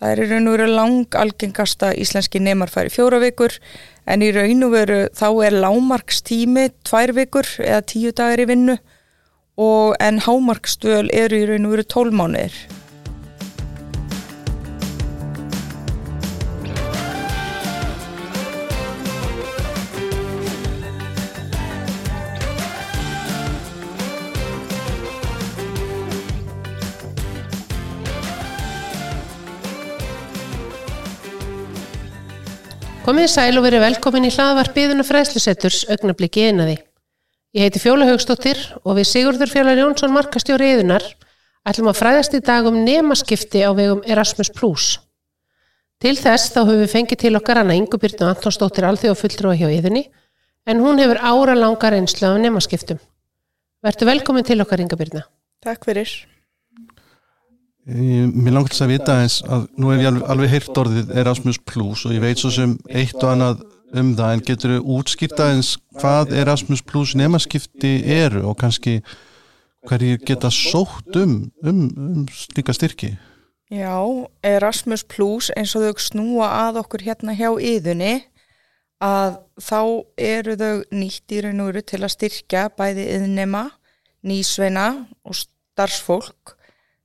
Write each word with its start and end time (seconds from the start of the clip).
Það 0.00 0.12
er 0.14 0.20
í 0.24 0.26
raun 0.30 0.48
og 0.48 0.54
veru 0.56 0.66
lang 0.72 1.16
algengasta 1.20 1.90
íslenski 1.92 2.40
nemar 2.40 2.70
færi 2.72 2.88
fjóra 2.88 3.18
vikur 3.20 3.52
en 4.08 4.24
í 4.24 4.30
raun 4.32 4.64
og 4.64 4.72
veru 4.72 5.00
þá 5.12 5.26
er 5.44 5.58
lámarkstími 5.60 6.70
tvær 6.88 7.12
vikur 7.18 7.50
eða 7.60 7.82
tíu 7.92 8.14
dagar 8.16 8.40
í 8.40 8.48
vinnu 8.48 8.78
og 9.60 9.98
en 10.00 10.22
hámarkstöl 10.24 11.10
eru 11.12 11.42
í 11.42 11.48
raun 11.50 11.68
og 11.68 11.76
veru 11.76 11.88
tólmánuðir. 11.92 12.79
Komið 33.10 33.26
sæl 33.26 33.56
og 33.58 33.64
verið 33.64 33.80
velkomin 33.82 34.28
í 34.28 34.30
hlaðvarpiðuna 34.30 35.02
fræðslusetturs 35.02 35.80
augnabliki 35.90 36.44
einaði. 36.46 36.76
Ég 37.58 37.66
heiti 37.66 37.80
Fjóla 37.82 38.06
Haugstóttir 38.06 38.60
og 38.84 38.94
við 39.00 39.08
Sigurður 39.10 39.50
Fjólar 39.50 39.80
Jónsson 39.80 40.14
markastjóri 40.14 40.68
eðunar 40.76 41.02
ætlum 41.66 41.90
að 41.90 41.98
fræðast 41.98 42.38
í 42.38 42.42
dag 42.46 42.70
um 42.70 42.78
nemaskipti 42.86 43.64
á 43.66 43.74
vegum 43.74 44.06
Erasmus+. 44.06 44.54
Til 45.98 46.14
þess 46.22 46.54
þá 46.54 46.60
höfum 46.60 46.84
við 46.84 46.94
fengið 46.94 47.22
til 47.24 47.34
okkar 47.40 47.64
hana 47.64 47.74
Ingubirnu 47.80 48.30
Antonsdóttir 48.30 48.86
alþjóð 48.86 49.18
fulltrúa 49.24 49.58
hjá 49.58 49.66
eðunni 49.72 50.06
en 50.70 50.86
hún 50.86 51.02
hefur 51.02 51.18
ára 51.18 51.58
langa 51.58 51.90
reynslu 51.90 52.30
af 52.30 52.38
nemaskiptum. 52.46 53.02
Vertu 53.82 54.06
velkomin 54.06 54.46
til 54.46 54.62
okkar 54.62 54.86
Ingubirna. 54.86 55.26
Takk 55.58 55.82
fyrir. 55.90 56.29
Mér 57.88 58.52
langt 58.52 58.74
þess 58.74 58.84
að 58.84 58.92
vita 58.92 59.14
eins 59.22 59.38
að 59.48 59.62
nú 59.80 59.90
hef 59.90 60.02
ég 60.04 60.18
alveg 60.28 60.52
heyrt 60.52 60.80
orðið 60.82 61.14
Erasmus 61.22 61.58
Plus 61.64 62.04
og 62.04 62.12
ég 62.12 62.20
veit 62.22 62.40
svo 62.40 62.50
sem 62.52 62.74
eitt 62.92 63.16
og 63.22 63.30
annað 63.32 63.62
um 63.96 64.12
það 64.18 64.34
en 64.34 64.44
getur 64.46 64.74
þau 64.76 64.92
útskýrta 64.98 65.48
eins 65.54 65.72
hvað 65.96 66.34
Erasmus 66.42 66.84
Plus 66.86 67.16
nemaskipti 67.18 67.94
eru 68.20 68.44
og 68.50 68.58
kannski 68.60 69.00
hverjir 69.88 70.20
geta 70.28 70.50
sótt 70.52 71.16
um, 71.16 71.48
um, 71.64 71.82
um 71.96 72.28
slíka 72.28 72.76
styrki? 72.76 73.14
Já, 73.72 73.96
Erasmus 74.44 75.06
Plus 75.08 75.48
eins 75.56 75.72
og 75.78 75.86
þau 75.86 76.04
snúa 76.04 76.50
að 76.66 76.82
okkur 76.82 77.06
hérna 77.06 77.34
hjá 77.38 77.48
yðunni 77.54 78.18
að 79.00 79.40
þá 79.56 79.80
eru 80.20 80.56
þau 80.60 80.74
nýtt 80.92 81.32
í 81.32 81.42
raun 81.46 81.64
og 81.64 81.72
veru 81.72 81.84
til 81.88 82.02
að 82.04 82.14
styrkja 82.18 82.68
bæði 82.76 83.08
yðnema, 83.16 83.70
nýsveina 84.26 84.88
og 85.24 85.38
starfsfólk 85.38 86.59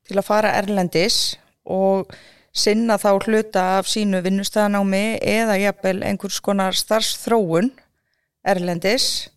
til 0.06 0.20
að 0.20 0.28
fara 0.28 0.54
erlendis 0.60 1.36
og 1.66 2.12
sinna 2.56 2.98
þá 3.02 3.10
hluta 3.26 3.64
af 3.80 3.90
sínu 3.92 4.22
vinnustæðanámi 4.24 5.20
eða 5.20 5.58
jafnvel 5.60 5.98
einhvers 6.08 6.40
konar 6.44 6.78
starfsþróun 6.78 7.72
erlendis. 8.48 9.30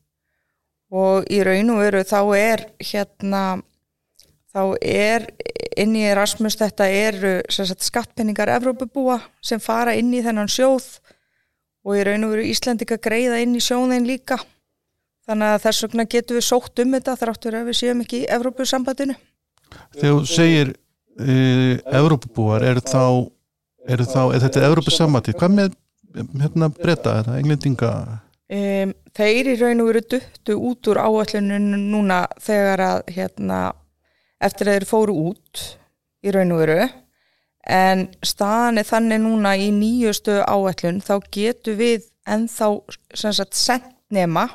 Og 0.89 1.27
í 1.29 1.43
raun 1.45 1.75
og 1.75 1.83
veru 1.83 2.05
þá 2.07 2.21
er 2.39 2.63
hérna 2.81 3.43
þá 4.55 4.63
er 4.81 5.27
inn 5.79 5.97
í 5.99 6.07
Erasmus 6.09 6.57
þetta 6.59 6.87
eru 6.89 7.33
sagt, 7.53 7.85
skattpenningar 7.85 8.49
Evrópabúa 8.55 9.19
sem 9.45 9.61
fara 9.61 9.93
inn 9.99 10.15
í 10.17 10.23
þennan 10.25 10.49
sjóð 10.49 10.87
og 11.85 11.99
í 11.99 12.07
raun 12.09 12.25
og 12.25 12.33
veru 12.37 12.47
Íslandika 12.49 12.97
greiða 13.03 13.43
inn 13.43 13.57
í 13.57 13.65
sjóðin 13.65 14.09
líka. 14.09 14.39
Þannig 15.29 15.53
að 15.53 15.65
þess 15.67 15.85
vegna 15.85 16.09
getum 16.09 16.39
við 16.39 16.47
sótt 16.47 16.81
um 16.81 16.95
þetta 16.97 17.19
þráttur 17.21 17.59
að 17.59 17.69
við 17.69 17.81
séum 17.83 18.01
ekki 18.05 18.23
í 18.23 18.31
Evrópusambandinu 18.33 19.19
Þegar 19.97 20.15
þú 20.15 20.31
segir 20.31 20.73
uh, 20.75 21.75
Evrópabúar, 21.99 22.65
er 22.67 22.81
þá 22.85 23.29
er 23.89 24.05
þá, 24.05 24.23
er 24.35 24.43
þetta 24.45 24.65
Evrópusamati 24.69 25.35
hvað 25.37 25.55
með 25.57 25.77
hérna 26.43 26.71
breyta 26.75 27.19
þetta, 27.19 27.37
englendinga? 27.41 27.93
Um, 28.49 28.95
þeir 29.17 29.53
í 29.53 29.57
raun 29.61 29.83
og 29.85 29.91
veru 29.91 30.05
duttu 30.15 30.57
út 30.71 30.89
úr 30.89 31.01
áallinu 31.03 31.59
núna 31.61 32.23
þegar 32.41 32.85
að 32.85 33.13
hérna, 33.17 33.59
eftir 34.41 34.71
að 34.71 34.79
þeir 34.79 34.89
fóru 34.89 35.19
út 35.33 35.65
í 36.25 36.33
raun 36.35 36.55
og 36.57 36.63
veru. 36.65 36.89
En 37.69 38.07
staðan 38.25 38.81
er 38.81 38.89
þannig 38.89 39.21
núna 39.21 39.53
í 39.61 39.69
nýjustu 39.77 40.39
áallun 40.49 41.03
þá 41.05 41.15
getur 41.35 41.77
við 41.77 42.09
ennþá 42.29 42.71
sendt 43.53 43.93
nema 44.15 44.47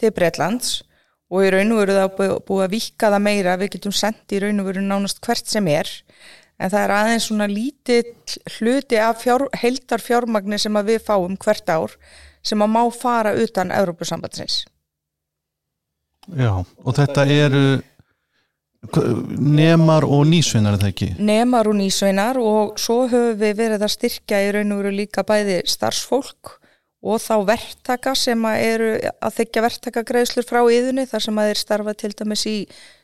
til 0.00 0.12
Breitlands 0.12 0.82
og 1.32 1.46
í 1.46 1.50
raun 1.54 1.72
og 1.72 1.80
veru 1.80 1.96
það 1.96 2.42
búið 2.44 2.64
að 2.66 2.74
vika 2.76 3.10
það 3.14 3.24
meira, 3.24 3.56
við 3.56 3.72
getum 3.76 3.96
sendt 3.96 4.34
í 4.36 4.42
raun 4.42 4.60
og 4.60 4.68
veru 4.68 4.84
nánast 4.84 5.22
hvert 5.24 5.48
sem 5.48 5.70
er. 5.72 5.88
En 6.60 6.70
það 6.70 6.84
er 6.84 6.92
aðeins 6.98 7.30
svona 7.30 7.48
lítið 7.48 8.36
hluti 8.58 9.00
af 9.00 9.22
fjár, 9.24 9.48
heldar 9.56 10.04
fjármagnir 10.04 10.60
sem 10.60 10.76
að 10.78 10.92
við 10.92 11.08
fáum 11.08 11.38
hvert 11.40 11.72
ár 11.72 11.96
sem 12.42 12.62
að 12.62 12.74
má 12.74 12.82
fara 12.94 13.32
utan 13.38 13.72
Európusambandsins 13.74 14.64
Já, 16.38 16.52
og 16.62 16.94
þetta 16.94 17.24
eru 17.26 17.64
nemar 19.38 20.06
og 20.06 20.24
nýsveinar 20.26 20.76
er 20.76 20.82
það 20.82 20.92
ekki? 20.92 21.08
Nemar 21.22 21.70
og 21.70 21.76
nýsveinar 21.78 22.38
og 22.38 22.76
svo 22.82 23.04
höfum 23.10 23.38
við 23.38 23.56
verið 23.58 23.86
að 23.86 23.94
styrkja 23.94 24.42
í 24.42 24.50
raun 24.56 24.74
og 24.74 24.82
veru 24.82 24.94
líka 24.96 25.24
bæði 25.26 25.60
starfsfólk 25.70 26.56
og 27.02 27.18
þá 27.18 27.34
verktaka 27.48 28.14
sem 28.18 28.44
eru 28.52 28.92
að 29.18 29.34
þykja 29.40 29.64
verktakagreðslur 29.64 30.46
frá 30.46 30.60
yðunni 30.62 31.04
þar 31.10 31.24
sem 31.24 31.40
að 31.40 31.48
þeir 31.50 31.60
starfa 31.60 31.94
til 31.98 32.12
dæmis 32.14 32.44
í 32.46 32.56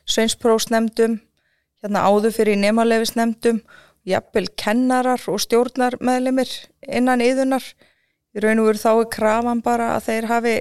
sveinsprósnemdum, 0.09 1.17
hérna 1.83 2.05
áður 2.07 2.35
fyrir 2.37 2.59
nemalefisnemdum, 2.61 3.59
jafnvel 4.07 4.47
kennarar 4.59 5.21
og 5.27 5.43
stjórnarmeðlemir 5.43 6.53
innan 6.87 7.23
yðunar. 7.23 7.65
Í 8.35 8.43
raun 8.43 8.61
og 8.61 8.69
veru 8.69 8.79
þá 8.79 8.91
er 8.93 9.11
krafan 9.11 9.61
bara 9.65 9.93
að 9.97 10.07
þeir 10.07 10.29
hafi, 10.29 10.55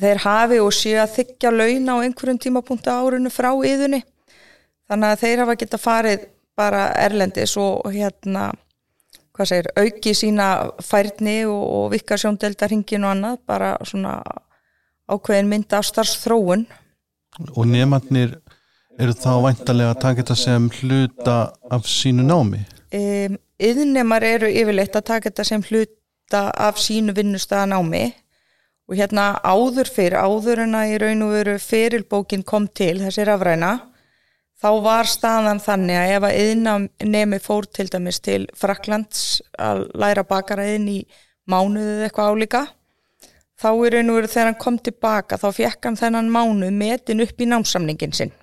þeir 0.00 0.22
hafi 0.24 0.60
og 0.64 0.74
séu 0.74 0.98
að 1.02 1.16
þykja 1.20 1.52
laun 1.54 1.90
á 1.92 1.94
einhverjum 2.02 2.42
tímapunktu 2.42 2.90
árinu 2.90 3.30
frá 3.30 3.52
yðunni. 3.54 4.02
Þannig 4.90 5.12
að 5.12 5.22
þeir 5.22 5.42
hafa 5.44 5.58
geta 5.60 5.82
farið 5.82 6.26
bara 6.56 6.88
erlendis 6.98 7.54
og 7.60 7.86
hérna 7.92 8.48
hvað 9.36 9.50
segir, 9.50 9.70
auki 9.76 10.14
sína 10.16 10.48
færni 10.84 11.38
og, 11.48 11.62
og 11.78 11.86
vikka 11.92 12.18
sjóndeldarhingin 12.20 13.04
og 13.04 13.12
annað, 13.12 13.38
bara 13.48 13.74
svona 13.84 14.18
ákveðin 15.12 15.50
mynda 15.50 15.80
af 15.80 15.88
starfsþróun. 15.90 16.66
Og 17.52 17.66
nefnarnir 17.68 18.38
eru 18.96 19.12
þá 19.12 19.32
væntalega 19.44 19.92
að 19.92 20.00
taka 20.04 20.22
þetta 20.22 20.36
sem 20.40 20.68
hluta 20.80 21.36
af 21.70 21.88
sínu 21.90 22.24
námi? 22.26 22.62
Um, 22.96 23.36
Yðnemar 23.56 24.24
eru 24.24 24.48
yfirleitt 24.52 24.96
að 24.98 25.08
taka 25.12 25.30
þetta 25.30 25.44
sem 25.48 25.62
hluta 25.64 26.42
af 26.52 26.80
sínu 26.80 27.14
vinnustaða 27.16 27.70
námi 27.72 28.04
og 28.86 28.98
hérna 28.98 29.34
áður 29.42 29.88
fyrir, 29.90 30.18
áður 30.20 30.62
en 30.66 30.76
að 30.78 30.92
í 30.92 30.98
raun 31.02 31.24
og 31.26 31.32
veru 31.34 31.56
ferilbókin 31.60 32.44
kom 32.46 32.68
til 32.68 32.98
þessi 33.02 33.24
rafræna 33.26 33.72
þá 34.62 34.70
var 34.84 35.10
staðan 35.10 35.60
þannig 35.62 36.00
að 36.00 36.14
ef 36.14 36.26
að 36.28 36.40
yðnami 36.44 37.42
fór 37.44 37.68
til 37.68 37.88
dæmis 37.92 38.22
til 38.24 38.42
Fraklands 38.56 39.42
að 39.58 39.86
læra 39.98 40.24
bakaræðin 40.26 40.88
í 40.94 40.98
mánuðið 41.46 42.06
eitthvað 42.06 42.32
álíka 42.32 42.64
þá 43.60 43.68
er 43.72 44.00
einu 44.00 44.16
verið 44.16 44.32
þegar 44.32 44.50
hann 44.50 44.60
kom 44.60 44.80
tilbaka 44.80 45.38
þá 45.40 45.46
fekk 45.56 45.88
hann 45.88 46.00
þennan 46.00 46.32
mánuð 46.32 46.74
metin 46.76 47.24
upp 47.24 47.40
í 47.40 47.48
námsamningin 47.48 48.16
sinn. 48.16 48.34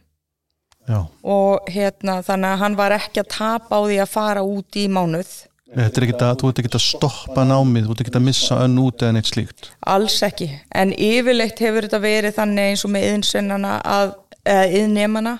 Já. 0.83 0.99
og 1.23 1.69
hérna 1.71 2.17
þannig 2.27 2.49
að 2.49 2.59
hann 2.59 2.73
var 2.75 2.91
ekki 2.97 3.21
að 3.21 3.29
tapa 3.31 3.77
á 3.79 3.81
því 3.87 3.97
að 4.03 4.09
fara 4.11 4.41
út 4.43 4.75
í 4.75 4.89
mánuð. 4.91 5.29
Þetta 5.73 5.99
er 6.01 6.05
ekki 6.05 6.17
að, 6.17 6.33
þú 6.41 6.49
ert 6.49 6.59
ekki 6.59 6.71
að 6.75 6.83
stoppa 6.85 7.45
námið, 7.47 7.85
þú 7.87 7.93
ert 7.93 8.01
ekki 8.03 8.13
að 8.19 8.25
missa 8.27 8.57
önn 8.61 8.81
út 8.83 9.01
eða 9.01 9.15
neitt 9.15 9.29
slíkt? 9.31 9.69
Alls 9.89 10.17
ekki, 10.27 10.49
en 10.75 10.91
yfirleitt 10.91 11.63
hefur 11.63 11.87
þetta 11.87 12.01
verið 12.03 12.35
þannig 12.35 12.73
eins 12.73 12.83
og 12.85 12.91
með 12.93 13.07
yðnsennana 13.13 13.71
að, 13.93 14.11
eða 14.43 14.67
yðnnemana 14.81 15.33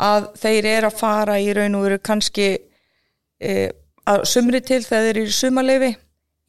að 0.00 0.30
þeir 0.40 0.68
eru 0.74 0.90
að 0.90 1.00
fara 1.00 1.38
í 1.40 1.50
raun 1.56 1.76
og 1.78 1.86
veru 1.86 1.98
kannski 2.04 2.48
e, 2.56 3.56
að 4.08 4.24
sumri 4.28 4.62
til 4.64 4.80
þegar 4.84 5.06
þeir 5.06 5.18
eru 5.20 5.26
í 5.26 5.36
sumaleifi 5.36 5.90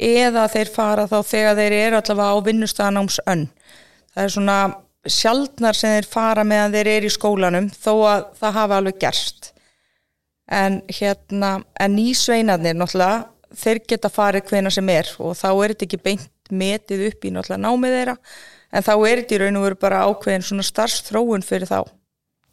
eða 0.02 0.46
þeir 0.52 0.72
fara 0.74 1.08
þá 1.10 1.18
þegar 1.28 1.60
þeir 1.60 1.76
eru 1.78 2.00
allavega 2.00 2.32
á 2.34 2.46
vinnustaganáms 2.48 3.20
önn. 3.30 3.46
Það 4.12 4.24
er 4.24 4.34
svona 4.36 4.58
sjaldnar 5.12 5.78
sem 5.78 5.96
þeir 5.98 6.10
fara 6.10 6.46
meðan 6.48 6.76
þeir 6.76 6.92
eru 6.96 7.10
í 7.10 7.14
skólanum 7.14 7.70
þó 7.74 7.94
að 8.10 8.24
það 8.40 8.58
hafa 8.60 8.80
alveg 8.80 9.02
gerst. 9.02 9.52
En 10.52 10.82
hérna, 10.92 11.52
en 11.80 11.96
nýsveinarnir 11.96 12.76
náttúrulega, 12.76 13.28
þeir 13.56 13.82
geta 13.88 14.12
farið 14.12 14.50
hvena 14.50 14.72
sem 14.74 14.90
er 14.92 15.10
og 15.20 15.36
þá 15.40 15.50
er 15.52 15.74
þetta 15.74 15.88
ekki 15.88 16.02
beint 16.06 16.52
metið 16.52 17.06
upp 17.10 17.26
í 17.28 17.32
náttúrulega 17.32 17.64
námið 17.64 17.96
þeirra 17.98 18.16
en 18.72 18.86
þá 18.86 18.94
er 18.96 19.22
þetta 19.22 19.36
í 19.36 19.40
raun 19.42 19.60
og 19.60 19.66
veru 19.68 19.80
bara 19.80 20.06
ákveðin 20.08 20.46
svona 20.48 20.66
starfstróun 20.68 21.46
fyrir 21.46 21.70
þá. 21.70 21.80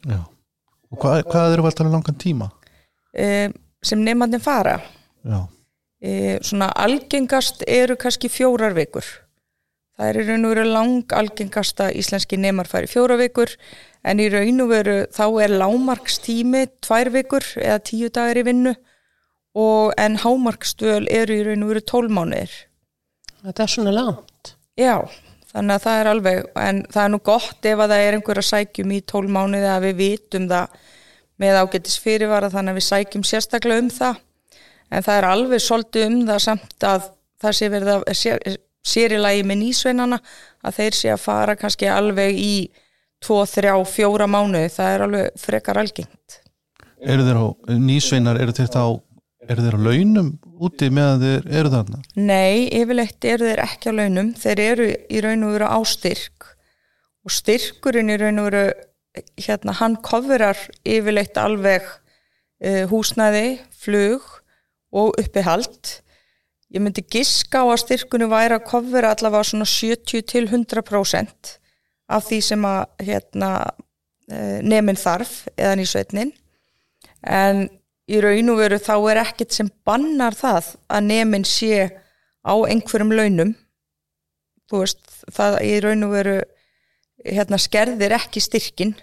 Já. 0.07 0.19
Og 0.89 1.01
hvað, 1.01 1.23
hvað 1.29 1.53
eru 1.53 1.65
valdalega 1.65 1.95
langan 1.95 2.19
tíma? 2.21 2.49
E, 3.13 3.49
sem 3.85 4.01
nefnandin 4.03 4.41
fara? 4.41 4.79
Já. 5.25 5.39
E, 6.01 6.11
svona 6.45 6.69
algengast 6.79 7.65
eru 7.67 7.97
kannski 7.99 8.31
fjórar 8.31 8.73
vikur. 8.77 9.05
Það 9.99 10.09
er 10.09 10.19
í 10.21 10.25
raun 10.29 10.47
og 10.47 10.53
veru 10.53 10.65
lang 10.69 11.13
algengasta 11.13 11.89
íslenski 11.91 12.39
nefnar 12.39 12.69
færi 12.71 12.87
fjóra 12.87 13.17
vikur 13.19 13.51
en 14.07 14.21
í 14.23 14.29
raun 14.31 14.63
og 14.63 14.69
veru 14.71 14.95
þá 15.11 15.25
er 15.43 15.57
lámarkstími 15.59 16.63
tvær 16.79 17.11
vikur 17.11 17.43
eða 17.59 17.81
tíu 17.83 18.07
dagar 18.07 18.39
í 18.39 18.45
vinnu 18.47 18.73
og 19.59 19.91
en 19.99 20.15
hámarksdöl 20.23 21.03
eru 21.11 21.35
í 21.35 21.43
raun 21.49 21.65
og 21.65 21.73
veru 21.73 21.83
tólmánuðir 21.91 22.55
Þetta 23.39 23.63
er 23.63 23.71
svona 23.71 23.91
langt. 23.95 24.53
Já, 24.79 24.95
þannig 25.49 25.75
að 25.75 25.83
það 25.85 25.99
er 25.99 26.09
alveg, 26.13 26.41
en 26.61 26.81
það 26.93 27.03
er 27.03 27.13
nú 27.13 27.19
gott 27.25 27.69
ef 27.69 27.83
að 27.83 27.93
það 27.93 28.05
er 28.05 28.17
einhver 28.17 28.41
að 28.41 28.49
sækjum 28.49 28.95
í 28.95 29.03
tólmánuði 29.09 29.69
að 29.73 29.85
við 29.87 30.01
vitum 30.03 30.49
það 30.49 30.81
með 31.39 31.61
ágætis 31.63 31.99
fyrirvara 32.03 32.51
þannig 32.53 32.75
að 32.75 32.79
við 32.79 32.87
sækjum 32.89 33.25
sérstaklega 33.27 33.83
um 33.83 33.93
það 33.93 34.19
en 34.89 35.05
það 35.05 35.15
er 35.15 35.29
alveg 35.29 35.63
svolítið 35.63 36.05
um 36.09 36.19
það 36.27 36.43
samt 36.45 36.85
að 36.89 37.07
það 37.39 37.57
sé 37.59 37.71
verið 37.71 37.93
að 37.95 38.19
sér, 38.19 38.43
sér 38.85 39.15
í 39.15 39.21
lagi 39.21 39.47
með 39.47 39.61
nýsveinana 39.63 40.19
að 40.65 40.77
þeir 40.79 40.99
sé 40.99 41.11
að 41.13 41.23
fara 41.23 41.57
kannski 41.59 41.89
alveg 41.91 42.39
í 42.39 42.53
2, 43.25 43.39
3, 43.51 43.73
4 43.83 44.27
mánuði, 44.31 44.69
það 44.71 44.93
er 44.93 45.03
alveg 45.05 45.39
frekar 45.39 45.79
algengt. 45.81 46.39
Eru 46.99 47.25
þeir 47.27 47.39
á, 47.39 47.47
nýsveinar, 47.79 48.39
eru 48.39 48.55
þeir 48.55 48.69
þá 48.71 48.83
eru 49.49 49.65
þeir 49.65 49.77
á 49.77 49.85
launum 49.87 50.29
úti 50.61 50.89
meðan 50.93 51.23
þeir 51.23 51.47
eru 51.59 51.71
þarna? 51.73 52.01
Nei, 52.15 52.67
yfirleitt 52.75 53.25
eru 53.27 53.47
þeir 53.49 53.63
ekki 53.63 53.91
á 53.91 53.97
launum, 53.97 54.33
þeir 54.37 54.61
eru 54.65 54.89
í 54.89 55.23
raun 55.25 55.47
og 55.47 55.55
veru 55.55 55.69
á 55.69 55.79
styrk. 55.87 56.51
Og 57.25 57.33
styrkurinn 57.33 58.11
í 58.13 58.19
raun 58.21 58.41
og 58.43 58.49
veru 58.49 58.65
hérna 59.41 59.75
hann 59.79 59.97
kofurar 60.05 60.59
yfirleitt 60.87 61.39
alveg 61.41 61.87
uh, 61.87 62.85
húsnæði, 62.91 63.59
flug 63.79 64.25
og 64.95 65.17
uppihald. 65.21 65.95
Ég 66.69 66.83
myndi 66.83 67.01
giska 67.09 67.63
á 67.65 67.67
að 67.67 67.81
styrkunni 67.85 68.29
væri 68.29 68.59
að 68.59 68.67
kofura 68.69 69.15
allavega 69.15 69.49
svona 69.49 69.67
70 69.69 70.27
til 70.29 70.45
100% 70.45 71.55
af 72.09 72.25
því 72.25 72.39
sem 72.45 72.69
að 72.69 73.09
hérna, 73.09 73.51
uh, 74.29 74.59
nefn 74.61 74.97
þarf 74.99 75.41
eða 75.55 75.75
nýsveitnin. 75.79 76.33
En 77.25 77.67
í 78.09 78.21
raun 78.23 78.53
og 78.53 78.61
veru 78.63 78.79
þá 78.81 78.95
er 79.11 79.21
ekkert 79.23 79.55
sem 79.55 79.69
bannar 79.85 80.37
það 80.37 80.73
að 80.89 81.09
nefn 81.09 81.45
sé 81.47 81.89
á 82.41 82.53
einhverjum 82.55 83.13
launum. 83.13 83.53
Þú 84.69 84.81
veist, 84.83 85.03
það 85.33 85.59
í 85.65 85.75
raun 85.83 86.07
og 86.07 86.15
veru 86.15 86.39
hérna 87.25 87.59
skerðir 87.59 88.15
ekki 88.15 88.41
styrkin 88.43 88.93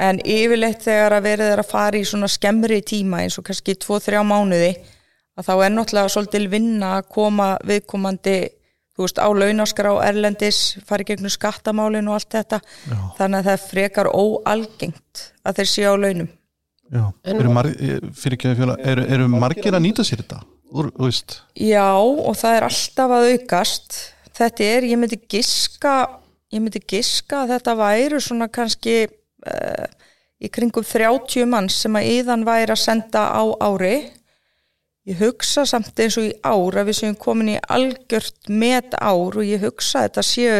en 0.00 0.20
yfirleitt 0.24 0.86
þegar 0.86 1.18
að 1.18 1.26
verið 1.26 1.52
er 1.52 1.60
að 1.60 1.72
fara 1.74 2.00
í 2.00 2.06
svona 2.08 2.30
skemmri 2.30 2.80
tíma 2.86 3.20
eins 3.24 3.36
og 3.38 3.44
kannski 3.48 3.76
2-3 3.76 4.22
mánuði 4.24 4.70
að 5.36 5.46
þá 5.46 5.52
er 5.66 5.74
náttúrulega 5.74 6.14
svolítil 6.14 6.46
vinna 6.52 6.94
að 6.98 7.10
koma 7.12 7.50
viðkomandi 7.68 8.38
þú 8.96 9.04
veist 9.04 9.20
á 9.20 9.28
launaskrá 9.28 9.92
erlendis 10.06 10.60
fara 10.88 11.04
í 11.04 11.10
gegnum 11.10 11.32
skattamálin 11.32 12.08
og 12.08 12.18
allt 12.18 12.32
þetta. 12.38 12.60
Já. 12.88 12.98
þannig 13.18 13.38
að 13.38 13.48
það 13.50 13.66
frekar 13.68 14.10
óalgengt 14.12 15.24
að 15.44 15.60
þeir 15.60 15.72
séu 15.74 15.92
á 15.92 15.96
launum 16.00 16.30
eru, 16.90 17.52
mar, 17.54 17.68
fyrir 17.70 18.38
ekki 18.38 18.50
að 18.50 18.62
fjóla, 18.62 18.78
eru, 18.92 19.04
eru 19.16 19.28
margir 19.32 19.76
að 19.76 19.84
nýta 19.86 20.06
sér 20.06 20.24
þetta? 20.24 20.40
Úr, 20.70 20.90
Já 21.58 21.90
og 21.98 22.34
það 22.38 22.56
er 22.56 22.66
alltaf 22.68 23.14
að 23.14 23.28
aukast. 23.34 24.00
Þetta 24.40 24.66
er, 24.66 24.86
ég 24.90 25.00
myndi 25.00 25.18
giska 25.30 25.94
ég 26.50 26.62
myndi 26.62 26.82
giska 26.82 27.44
að 27.44 27.54
þetta 27.54 27.74
væru 27.78 28.20
svona 28.22 28.48
kannski 28.52 28.94
uh, 29.06 29.86
í 30.40 30.50
kringum 30.52 30.86
30 30.86 31.46
manns 31.50 31.78
sem 31.84 31.98
að 31.98 32.08
yðan 32.16 32.46
væri 32.48 32.74
að 32.74 32.82
senda 32.82 33.26
á 33.30 33.42
ári. 33.62 33.96
Ég 35.08 35.20
hugsa 35.22 35.64
samt 35.68 35.98
eins 36.02 36.18
og 36.20 36.28
í 36.28 36.32
ár 36.44 36.80
að 36.80 36.90
við 36.90 36.98
séum 37.00 37.18
komin 37.18 37.54
í 37.54 37.60
algjört 37.72 38.50
met 38.52 38.94
ár 38.98 39.38
og 39.40 39.46
ég 39.46 39.62
hugsa 39.64 40.02
að 40.02 40.08
þetta 40.08 40.26
séu 40.26 40.58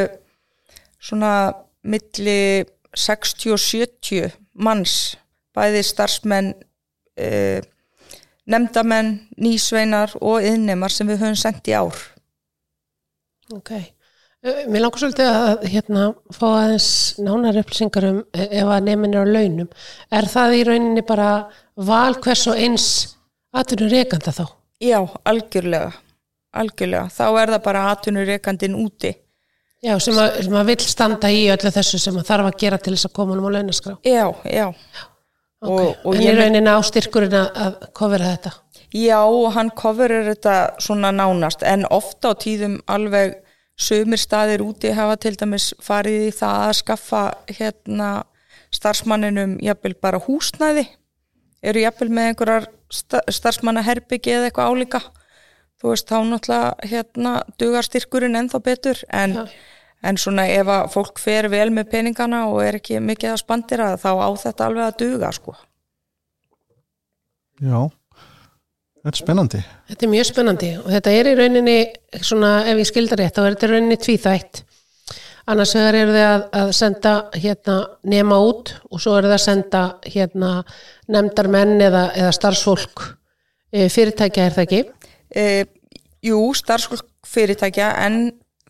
svona 1.00 1.35
milli 1.82 2.65
60 2.97 3.55
og 3.55 3.61
70 3.62 4.32
manns 4.61 4.97
bæði 5.56 5.85
starfsmenn 5.87 6.55
uh, 6.55 7.61
nefndamenn, 8.50 9.14
nýsveinar 9.41 10.17
og 10.20 10.44
yðnemar 10.44 10.93
sem 10.94 11.08
við 11.11 11.25
höfum 11.25 11.38
sendt 11.38 11.70
í 11.70 11.76
ár. 11.76 11.97
Ok. 13.55 13.73
Eh, 14.41 14.62
Mér 14.73 14.87
langar 14.87 15.02
svolítið 15.02 15.29
að 15.29 15.64
hérna, 15.69 16.05
fá 16.32 16.47
aðeins 16.49 16.91
nánar 17.20 17.58
upplýsingar 17.61 18.06
um 18.08 18.20
eh, 18.32 18.47
ef 18.62 18.70
að 18.73 18.87
nefnir 18.87 19.20
á 19.20 19.25
launum. 19.29 19.69
Er 20.17 20.29
það 20.32 20.56
í 20.56 20.62
rauninni 20.69 21.05
bara 21.06 21.31
val 21.76 22.14
hvers 22.25 22.46
og 22.49 22.61
eins 22.61 22.87
aðtunur 23.53 23.93
rekanda 23.93 24.32
þá? 24.32 24.46
Já, 24.81 25.00
algjörlega, 25.29 25.91
algjörlega. 26.56 27.11
Þá 27.12 27.26
er 27.29 27.53
það 27.56 27.67
bara 27.67 27.85
atunur 27.91 28.31
rekandin 28.31 28.79
úti. 28.81 29.12
Já, 29.81 29.94
sem 30.00 30.17
að, 30.20 30.43
sem 30.44 30.56
að 30.61 30.73
vill 30.73 30.82
standa 30.85 31.29
í 31.32 31.44
öllu 31.53 31.70
þessu 31.73 32.00
sem 32.00 32.17
að 32.20 32.26
þarf 32.29 32.49
að 32.50 32.58
gera 32.61 32.79
til 32.81 32.93
þess 32.94 33.08
að 33.08 33.14
koma 33.17 33.37
um 33.37 33.46
á 33.49 33.50
launaskrá. 33.58 33.94
Já, 34.05 34.26
já. 34.44 34.67
Ok, 35.61 35.71
Og- 35.71 35.97
og 36.07 36.15
en 36.17 36.23
í 36.23 36.33
rauninni 36.37 36.73
á 36.73 36.81
styrkurinn 36.81 37.35
að, 37.37 37.75
kofera 37.93 38.37
þetta. 38.37 38.53
Já, 38.97 39.21
hann 39.53 39.71
coverir 39.71 40.25
þetta 40.35 40.81
svona 40.81 41.12
nánast, 41.12 41.62
en 41.62 41.85
ofta 41.91 42.33
á 42.33 42.35
tíðum 42.35 42.81
alveg 42.89 43.37
sömur 43.79 44.19
staðir 44.19 44.61
úti 44.65 44.93
hafa 44.93 45.17
til 45.17 45.37
dæmis 45.37 45.73
farið 45.81 46.29
í 46.29 46.33
það 46.35 46.65
að 46.69 46.79
skaffa 46.81 47.35
hérna 47.47 48.25
starfsmanninum 48.73 49.59
jafnvel 49.62 49.95
bara 50.01 50.19
húsnæði, 50.19 50.87
eru 51.63 51.81
jafnvel 51.85 52.09
með 52.09 52.29
einhverjar 52.31 52.67
sta 52.91 53.21
starfsmannaherbyggi 53.29 54.33
eða 54.35 54.51
eitthvað 54.51 54.71
álíka. 54.73 55.01
Þú 55.81 55.93
veist, 55.93 56.09
þá 56.11 56.19
náttúrulega 56.29 56.91
hérna 56.91 57.43
dugar 57.59 57.87
styrkurinn 57.87 58.37
ennþá 58.37 58.61
betur, 58.65 58.99
en, 59.13 59.35
Já. 59.35 59.47
En 60.02 60.19
svona 60.20 60.47
ef 60.49 60.70
að 60.70 60.91
fólk 60.94 61.20
fer 61.20 61.49
vel 61.52 61.69
með 61.75 61.91
peningana 61.93 62.47
og 62.49 62.62
er 62.64 62.81
ekki 62.81 63.00
mikið 63.05 63.35
að 63.35 63.43
spandira 63.43 63.91
þá 64.00 64.11
á 64.17 64.29
þetta 64.43 64.69
alveg 64.69 64.87
að 64.87 64.99
duga, 65.02 65.32
sko. 65.37 65.56
já, 67.61 67.81
þetta 69.02 69.12
er 69.12 69.20
spennandi. 69.20 69.62
Þetta 69.91 70.06
er 70.06 70.12
mjög 70.14 70.31
spennandi 70.31 70.73
og 70.81 70.91
þetta 70.97 71.14
er 71.19 71.31
í 71.31 71.37
rauninni, 71.43 71.79
svona 72.20 72.52
ef 72.70 72.82
ég 72.82 72.91
skildar 72.91 73.23
rétt, 73.23 73.37
þá 73.37 73.44
er 73.44 73.56
þetta 73.56 73.69
í 73.69 73.73
rauninni 73.75 74.00
tvíþætt. 74.06 74.64
Annars 75.50 75.73
vegar 75.75 75.97
eru 75.99 76.12
þið 76.14 76.26
að, 76.29 76.43
að 76.61 76.73
senda 76.76 77.12
hérna 77.35 77.76
nema 78.12 78.37
út 78.44 78.75
og 78.91 79.00
svo 79.03 79.17
eru 79.19 79.31
þið 79.31 79.37
að 79.37 79.44
senda 79.46 79.81
hérna 80.06 80.50
nefndar 81.11 81.49
menn 81.50 81.81
eða, 81.82 82.05
eða 82.14 82.35
starfsfólk 82.37 83.03
e, 83.73 83.88
fyrirtækja 83.91 84.46
er 84.46 84.56
það 84.56 84.67
ekki. 84.67 84.82
e, 85.35 85.46
jú, 86.23 86.38
starfsfólk 86.55 87.08
fyrirtækja 87.26 87.88
en 88.05 88.20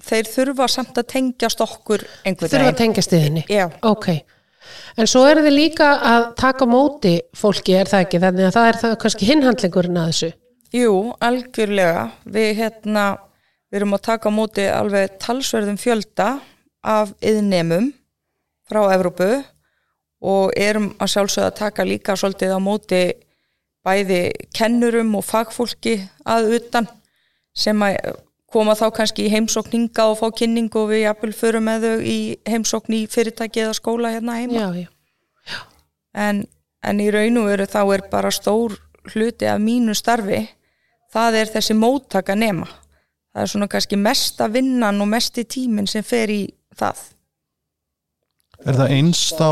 þeir 0.05 0.29
þurfa 0.31 0.69
samt 0.71 1.01
að 1.01 1.09
tengjast 1.15 1.63
okkur 1.65 2.05
einhvern 2.25 2.53
Þurfa 2.53 2.73
að 2.73 2.79
tengja 2.83 3.07
stiðinni. 3.07 3.47
Já, 3.51 3.67
Ok. 3.87 4.13
En 5.01 5.09
svo 5.09 5.23
eru 5.27 5.43
þið 5.45 5.55
líka 5.55 5.89
að 6.05 6.27
taka 6.39 6.67
móti 6.69 7.15
fólki, 7.37 7.75
er 7.79 7.89
það 7.91 8.05
ekki? 8.05 8.21
Þannig 8.23 8.49
að 8.49 8.57
það 8.57 8.69
er 8.69 8.79
það 8.83 8.97
kannski 9.05 9.29
hinhandlingurinn 9.31 10.01
að 10.01 10.11
þessu. 10.11 10.31
jú, 10.71 10.93
algjörlega 11.19 12.03
við 12.31 12.51
hérna, 12.61 13.05
við 13.71 13.81
erum 13.81 13.97
að 13.97 14.05
taka 14.07 14.31
móti 14.31 14.67
alveg 14.71 15.17
talsverðum 15.23 15.81
fjölda 15.81 16.29
af 16.87 17.11
yðnemum 17.19 17.91
frá 18.71 18.85
Evrópu 18.95 19.31
og 20.21 20.53
erum 20.55 20.93
að 21.01 21.13
sjálfsögða 21.15 21.51
að 21.51 21.59
taka 21.59 21.87
líka 21.89 22.17
svolítið 22.19 22.55
á 22.55 22.61
móti 22.63 23.03
bæði 23.87 24.23
kennurum 24.55 25.15
og 25.19 25.25
fagfólki 25.27 25.97
að 26.29 26.53
utan 26.61 26.89
sem 27.57 27.83
að 27.83 27.97
koma 28.53 28.75
þá 28.79 28.87
kannski 28.97 29.27
í 29.27 29.33
heimsókn 29.33 29.77
hinga 29.77 30.09
og 30.11 30.19
fá 30.21 30.29
kynningu 30.41 30.83
og 30.83 30.91
við 30.93 31.05
jafnvel 31.05 31.35
förum 31.37 31.69
með 31.71 31.87
þau 31.87 32.07
í 32.13 32.19
heimsókn 32.51 32.97
í 32.99 33.03
fyrirtæki 33.11 33.65
eða 33.65 33.77
skóla 33.79 34.13
hérna 34.15 34.39
heima. 34.41 34.59
Já, 34.59 34.87
já. 35.47 35.61
en, 36.15 36.45
en 36.83 37.03
í 37.03 37.11
raun 37.15 37.43
og 37.43 37.51
veru 37.51 37.69
þá 37.71 37.83
er 37.95 38.07
bara 38.11 38.33
stór 38.35 38.77
hluti 39.15 39.49
af 39.49 39.61
mínu 39.63 39.95
starfi 39.97 40.43
það 41.13 41.41
er 41.41 41.53
þessi 41.55 41.77
móttaka 41.79 42.37
nema 42.39 42.69
það 43.31 43.43
er 43.45 43.53
svona 43.53 43.71
kannski 43.71 43.99
mesta 44.01 44.49
vinnan 44.53 45.01
og 45.03 45.11
mesti 45.11 45.47
tíminn 45.49 45.89
sem 45.91 46.05
fer 46.07 46.33
í 46.33 46.43
það 46.77 47.09
Er 48.61 48.77
það 48.77 48.91
eins 48.93 49.21
þá 49.33 49.51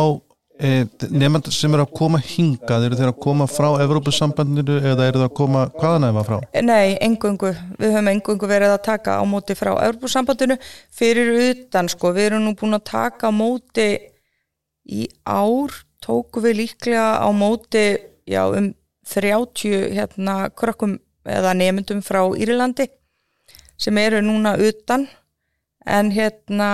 nefnand 0.59 1.49
sem 1.55 1.75
eru 1.75 1.85
að 1.85 1.95
koma 1.95 2.19
hingað, 2.19 2.89
eru 2.89 2.99
þeir 2.99 3.13
að 3.13 3.21
koma 3.23 3.47
frá 3.51 3.69
Evrópusambandinu 3.85 4.79
eða 4.81 5.07
eru 5.07 5.21
þeir 5.21 5.29
að 5.29 5.37
koma 5.39 5.65
hvaðan 5.79 6.09
eða 6.09 6.25
frá? 6.27 6.39
Nei, 6.67 6.97
engöngu, 7.05 7.53
við 7.79 7.95
höfum 7.95 8.11
engöngu 8.13 8.51
verið 8.51 8.75
að 8.75 8.85
taka 8.89 9.19
á 9.19 9.25
móti 9.29 9.57
frá 9.59 9.71
Európusambandinu 9.77 10.59
fyrir 10.99 11.31
utan 11.49 11.91
sko, 11.93 12.11
við 12.17 12.33
erum 12.33 12.49
nú 12.49 12.55
búin 12.59 12.79
að 12.79 12.89
taka 12.91 13.31
á 13.31 13.33
móti 13.35 13.89
í 14.89 15.07
ár 15.23 15.75
tóku 16.03 16.43
við 16.43 16.63
líklega 16.65 17.07
á 17.23 17.29
móti 17.31 17.87
já, 18.27 18.43
um 18.49 18.73
30 19.09 19.95
hérna 19.97 20.49
krökkum 20.53 20.99
eða 21.29 21.55
nemyndum 21.57 22.03
frá 22.05 22.23
Írlandi 22.37 22.89
sem 23.79 23.99
eru 24.01 24.21
núna 24.25 24.57
utan 24.59 25.07
en 25.89 26.13
hérna 26.13 26.69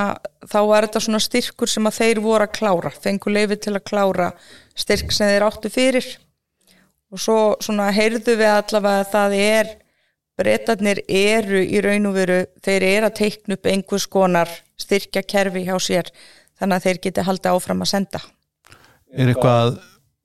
þá 0.51 0.59
var 0.69 0.87
þetta 0.87 1.03
svona 1.07 1.23
styrkur 1.23 1.71
sem 1.71 1.87
að 1.89 1.99
þeir 2.01 2.21
voru 2.25 2.47
að 2.47 2.55
klára, 2.59 2.91
fengu 2.91 3.33
leifi 3.33 3.59
til 3.63 3.75
að 3.77 3.87
klára 3.89 4.29
styrk 4.75 5.15
sem 5.15 5.31
þeir 5.31 5.47
áttu 5.47 5.71
fyrir. 5.73 6.09
Og 7.15 7.23
svo 7.23 7.39
svona 7.63 7.93
heyrðu 7.95 8.35
við 8.41 8.51
allavega 8.51 9.05
að 9.05 9.11
það 9.13 9.37
er 9.39 9.73
breytarnir 10.39 11.01
eru 11.07 11.63
í 11.63 11.83
raun 11.85 12.11
og 12.11 12.17
veru 12.17 12.39
þeir 12.65 12.87
eru 12.89 13.09
að 13.09 13.19
teikna 13.21 13.59
upp 13.59 13.69
einhvers 13.71 14.07
konar 14.11 14.51
styrkja 14.81 15.23
kerfi 15.23 15.63
hjá 15.69 15.77
sér 15.79 16.11
þannig 16.59 16.77
að 16.77 16.87
þeir 16.89 17.03
geti 17.07 17.27
haldið 17.29 17.53
áfram 17.55 17.85
að 17.85 17.93
senda. 17.93 18.23
Er 19.15 19.31
eitthvað, 19.31 19.79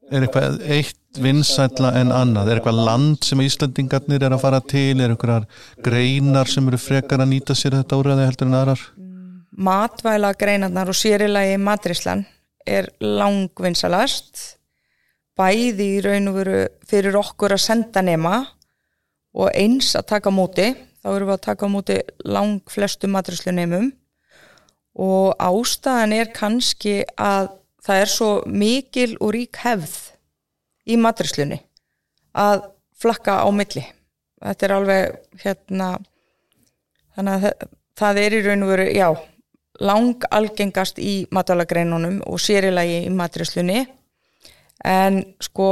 er 0.10 0.26
eitthvað 0.26 0.64
eitt 0.66 0.99
vinsætla 1.18 1.94
en 1.98 2.14
annað? 2.14 2.52
Er 2.52 2.60
eitthvað 2.60 2.84
land 2.86 3.26
sem 3.26 3.42
Íslandingarnir 3.42 4.26
er 4.26 4.36
að 4.36 4.44
fara 4.44 4.60
til? 4.62 5.00
Er 5.02 5.16
eitthvað 5.16 5.48
greinar 5.86 6.50
sem 6.52 6.68
eru 6.70 6.80
frekar 6.82 7.24
að 7.24 7.32
nýta 7.34 7.58
sér 7.58 7.80
þetta 7.80 8.00
úrræði 8.02 8.28
heldur 8.30 8.50
en 8.50 8.60
aðrar? 8.60 8.86
Matvæla 9.60 10.34
greinarnar 10.40 10.92
og 10.92 10.98
sérilagi 10.98 11.58
matrislan 11.60 12.24
er 12.68 12.92
langvinsalast 13.02 14.60
bæði 15.40 15.88
í 15.96 16.02
raun 16.04 16.30
og 16.32 16.38
veru 16.42 16.60
fyrir 16.88 17.18
okkur 17.20 17.56
að 17.56 17.64
senda 17.64 18.04
nema 18.06 18.42
og 19.40 19.50
eins 19.56 19.94
að 19.98 20.10
taka 20.14 20.34
móti 20.34 20.68
þá 21.00 21.10
erum 21.14 21.30
við 21.30 21.36
að 21.38 21.46
taka 21.48 21.70
móti 21.72 21.98
lang 22.28 22.72
flestu 22.72 23.10
matrislu 23.12 23.54
nemum 23.56 23.90
og 25.00 25.36
ástæðan 25.40 26.16
er 26.18 26.32
kannski 26.36 27.02
að 27.16 27.54
það 27.86 28.04
er 28.04 28.12
svo 28.12 28.32
mikil 28.52 29.12
og 29.20 29.34
rík 29.38 29.62
hefð 29.64 29.96
í 30.90 30.98
matrislunni 31.00 31.60
að 32.34 32.68
flakka 33.00 33.40
á 33.46 33.48
milli. 33.54 33.84
Þetta 34.40 34.66
er 34.66 34.76
alveg 34.76 35.44
hérna 35.44 35.90
þannig 37.16 37.34
að 37.34 37.46
það, 37.46 37.70
það 38.00 38.22
er 38.24 38.36
í 38.36 38.42
raun 38.46 38.66
og 38.66 38.72
veru, 38.74 38.88
já 38.96 39.10
lang 39.80 40.28
algengast 40.36 41.00
í 41.00 41.14
matalagreinunum 41.36 42.20
og 42.28 42.42
sérilagi 42.44 43.04
í 43.06 43.16
matrislunni 43.16 43.86
en 44.86 45.24
sko 45.44 45.70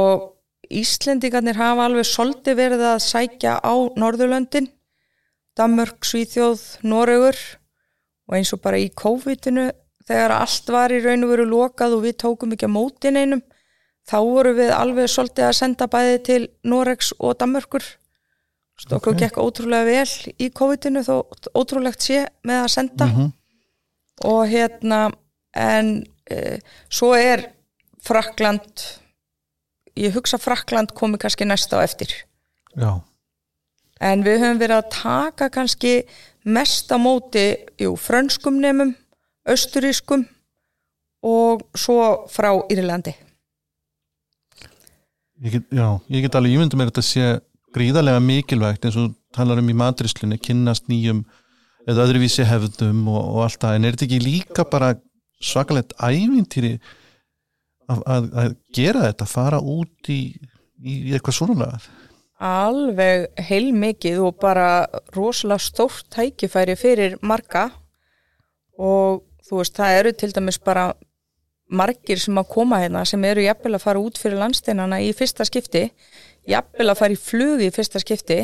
Íslendingarnir 0.68 1.56
hafa 1.56 1.86
alveg 1.88 2.04
solti 2.04 2.52
verið 2.52 2.82
að 2.90 2.98
sækja 3.00 3.54
á 3.64 3.72
Norðurlöndin 3.96 4.66
Danmörk, 5.56 6.04
Svíþjóð, 6.04 6.60
Noregur 6.84 7.38
og 8.28 8.36
eins 8.36 8.52
og 8.52 8.60
bara 8.62 8.80
í 8.80 8.90
COVID-inu 8.92 9.70
þegar 10.08 10.34
allt 10.36 10.68
var 10.72 10.92
í 10.92 11.00
raun 11.04 11.24
og 11.24 11.32
veru 11.32 11.46
lokað 11.48 11.96
og 11.96 12.04
við 12.04 12.18
tókum 12.20 12.52
ekki 12.52 12.68
að 12.68 12.74
mótin 12.74 13.16
einum 13.16 13.42
þá 14.08 14.18
voru 14.24 14.54
við 14.56 14.72
alveg 14.72 15.10
svolítið 15.12 15.48
að 15.48 15.56
senda 15.58 15.88
bæði 15.90 16.20
til 16.28 16.42
Noregs 16.64 17.12
og 17.18 17.36
Danmörkur 17.40 17.84
okkur 18.86 19.14
okay. 19.14 19.26
gekk 19.26 19.40
ótrúlega 19.42 19.86
vel 19.88 20.34
í 20.38 20.48
COVID-inu 20.54 21.02
þó 21.02 21.14
ótrúlegt 21.58 22.04
sé 22.04 22.22
með 22.46 22.62
að 22.62 22.72
senda. 22.76 23.06
Mm 23.06 23.16
-hmm. 23.16 23.32
og 24.30 24.40
hérna 24.48 25.00
en 25.54 26.06
e, 26.30 26.60
svo 26.88 27.14
er 27.14 27.52
Frakland 28.02 28.84
ég 29.96 30.14
hugsa 30.14 30.38
Frakland 30.38 30.94
komi 30.94 31.18
kannski 31.18 31.44
næsta 31.44 31.76
á 31.76 31.82
eftir. 31.82 32.14
Já. 32.76 33.02
En 34.00 34.22
við 34.22 34.40
höfum 34.40 34.58
verið 34.58 34.76
að 34.76 34.90
taka 34.90 35.48
kannski 35.48 36.06
mest 36.44 36.92
á 36.94 36.96
móti 36.96 37.56
jú, 37.78 37.96
frönskum 37.96 38.60
nefnum, 38.60 38.94
austurískum 39.44 40.28
og 41.22 41.66
svo 41.74 42.26
frá 42.30 42.54
Írlandi 42.70 43.27
ég 45.44 45.56
get, 45.56 45.68
Já, 45.74 45.86
ég 46.08 46.24
get 46.24 46.38
alveg 46.38 46.56
ímyndum 46.56 46.84
þetta 46.84 47.04
að 47.04 47.08
sé 47.08 47.26
gríðarlega 47.76 48.22
mikilvægt 48.24 48.86
eins 48.88 48.96
og 48.98 49.12
talar 49.36 49.60
um 49.60 49.68
í 49.68 49.76
matrislinni, 49.76 50.38
kynnast 50.40 50.88
nýjum 50.88 51.24
eða 51.88 52.06
öðruvísi 52.06 52.46
hefðum 52.48 53.04
og, 53.12 53.20
og 53.20 53.44
allt 53.46 53.60
það, 53.62 53.76
en 53.76 53.88
er 53.88 53.96
þetta 53.96 54.08
ekki 54.08 54.20
líka 54.24 54.64
bara 54.68 54.94
svakalegt 55.44 55.94
ævintýri 56.00 56.74
að, 57.88 58.02
að, 58.02 58.28
að 58.42 58.54
gera 58.76 59.06
þetta, 59.06 59.28
fara 59.28 59.60
út 59.60 60.12
í, 60.12 60.20
í 60.82 60.98
eitthvað 61.14 61.38
svona? 61.38 61.70
Alveg 62.38 63.28
heilmikið 63.48 64.20
og 64.22 64.38
bara 64.42 64.68
rosalega 65.16 65.62
stórt 65.62 66.06
tækifæri 66.14 66.76
fyrir 66.78 67.16
marga. 67.26 67.68
Og 68.78 69.24
þú 69.48 69.62
veist 69.62 69.78
það 69.78 69.96
eru 70.02 70.12
til 70.14 70.30
dæmis 70.36 70.60
bara 70.62 70.92
margir 71.68 72.20
sem 72.20 72.38
að 72.40 72.50
koma 72.52 72.80
hérna 72.82 73.04
sem 73.08 73.24
eru 73.28 73.44
jafnvel 73.44 73.74
að 73.76 73.84
fara 73.84 74.02
út 74.02 74.18
fyrir 74.20 74.40
landsteinana 74.40 75.00
í 75.04 75.12
fyrsta 75.16 75.46
skipti 75.48 75.88
jafnvel 76.48 76.88
að 76.88 77.00
fara 77.02 77.16
í 77.16 77.20
flugi 77.20 77.68
í 77.68 77.74
fyrsta 77.74 78.00
skipti 78.02 78.40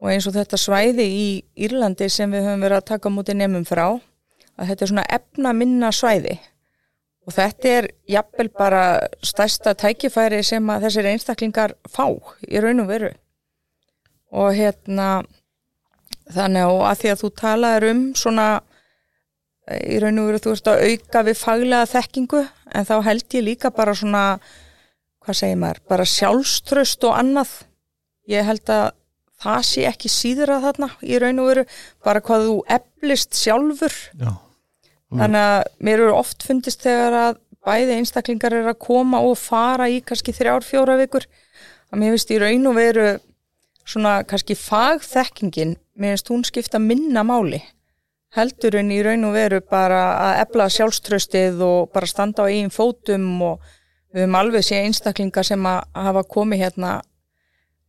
og 0.00 0.10
eins 0.12 0.26
og 0.28 0.36
þetta 0.36 0.60
svæði 0.60 1.06
í 1.06 1.28
Írlandi 1.66 2.08
sem 2.12 2.32
við 2.32 2.48
höfum 2.48 2.66
verið 2.66 2.82
að 2.82 2.90
taka 2.92 3.12
mútið 3.12 3.40
nefnum 3.40 3.68
frá 3.68 3.86
að 4.56 4.70
þetta 4.70 4.84
er 4.84 4.92
svona 4.92 5.08
efna 5.18 5.52
minna 5.56 5.92
svæði 5.92 6.38
Og 7.26 7.34
þetta 7.34 7.70
er 7.80 7.88
jafnvel 8.06 8.50
bara 8.54 8.82
stærsta 9.26 9.74
tækifæri 9.74 10.44
sem 10.46 10.68
að 10.70 10.86
þessir 10.86 11.08
einstaklingar 11.10 11.74
fá 11.90 12.06
í 12.46 12.60
raun 12.62 12.84
og 12.84 12.90
veru. 12.92 13.10
Og 14.30 14.54
hérna 14.54 15.24
þannig 16.30 16.70
og 16.70 16.84
að 16.86 17.00
því 17.00 17.10
að 17.12 17.20
þú 17.22 17.30
talaður 17.40 17.88
um 17.90 18.04
svona 18.18 18.46
í 19.66 19.98
raun 20.02 20.20
og 20.22 20.30
veru 20.30 20.42
þú 20.44 20.54
ert 20.54 20.70
að 20.70 20.84
auka 20.90 21.24
við 21.26 21.40
faglega 21.40 21.90
þekkingu 21.90 22.44
en 22.76 22.88
þá 22.88 22.94
held 23.08 23.36
ég 23.38 23.46
líka 23.46 23.72
bara 23.74 23.96
svona, 23.98 24.24
hvað 25.24 25.40
segir 25.40 25.60
maður, 25.62 25.82
bara 25.90 26.08
sjálfströst 26.12 27.06
og 27.08 27.18
annað. 27.18 27.52
Ég 28.30 28.46
held 28.46 28.70
að 28.70 28.88
það 29.42 29.62
sé 29.68 29.86
ekki 29.90 30.10
síður 30.10 30.54
að 30.56 30.66
þarna 30.70 30.90
í 31.04 31.20
raun 31.22 31.42
og 31.42 31.50
veru, 31.50 31.64
bara 32.04 32.22
hvað 32.24 32.48
þú 32.48 32.58
eflist 32.78 33.36
sjálfur. 33.36 33.96
Já 34.16 34.34
Mm. 35.06 35.20
Þannig 35.20 35.44
að 35.46 35.60
mér 35.86 36.00
eru 36.02 36.14
oft 36.18 36.42
fundist 36.42 36.82
þegar 36.82 37.16
að 37.20 37.36
bæði 37.66 37.98
einstaklingar 38.00 38.54
er 38.58 38.70
að 38.72 38.80
koma 38.82 39.20
og 39.22 39.36
fara 39.38 39.86
í 39.90 40.00
kannski 40.06 40.34
þrjár, 40.34 40.66
fjóra 40.66 40.96
vikur 40.98 41.26
að 41.92 42.00
mér 42.00 42.14
finnst 42.14 42.32
í 42.34 42.40
raun 42.42 42.66
og 42.70 42.76
veru 42.78 43.06
svona 43.86 44.16
kannski 44.26 44.56
fagþekkingin 44.58 45.76
mér 45.94 46.16
finnst 46.16 46.32
hún 46.32 46.42
skipta 46.46 46.80
minna 46.82 47.22
máli 47.26 47.62
heldur 48.36 48.76
en 48.80 48.92
í 48.92 49.00
raun 49.04 49.24
og 49.28 49.34
veru 49.36 49.62
bara 49.64 50.02
að 50.20 50.40
ebla 50.44 50.68
sjálfströstið 50.72 51.62
og 51.64 51.90
bara 51.94 52.08
standa 52.10 52.44
á 52.44 52.50
eigin 52.50 52.72
fótum 52.72 53.26
og 53.46 53.64
við 54.12 54.24
höfum 54.24 54.38
alveg 54.40 54.66
sé 54.66 54.80
einstaklingar 54.84 55.46
sem 55.46 55.68
að 55.68 55.82
hafa 56.06 56.24
komið 56.28 56.64
hérna 56.64 56.92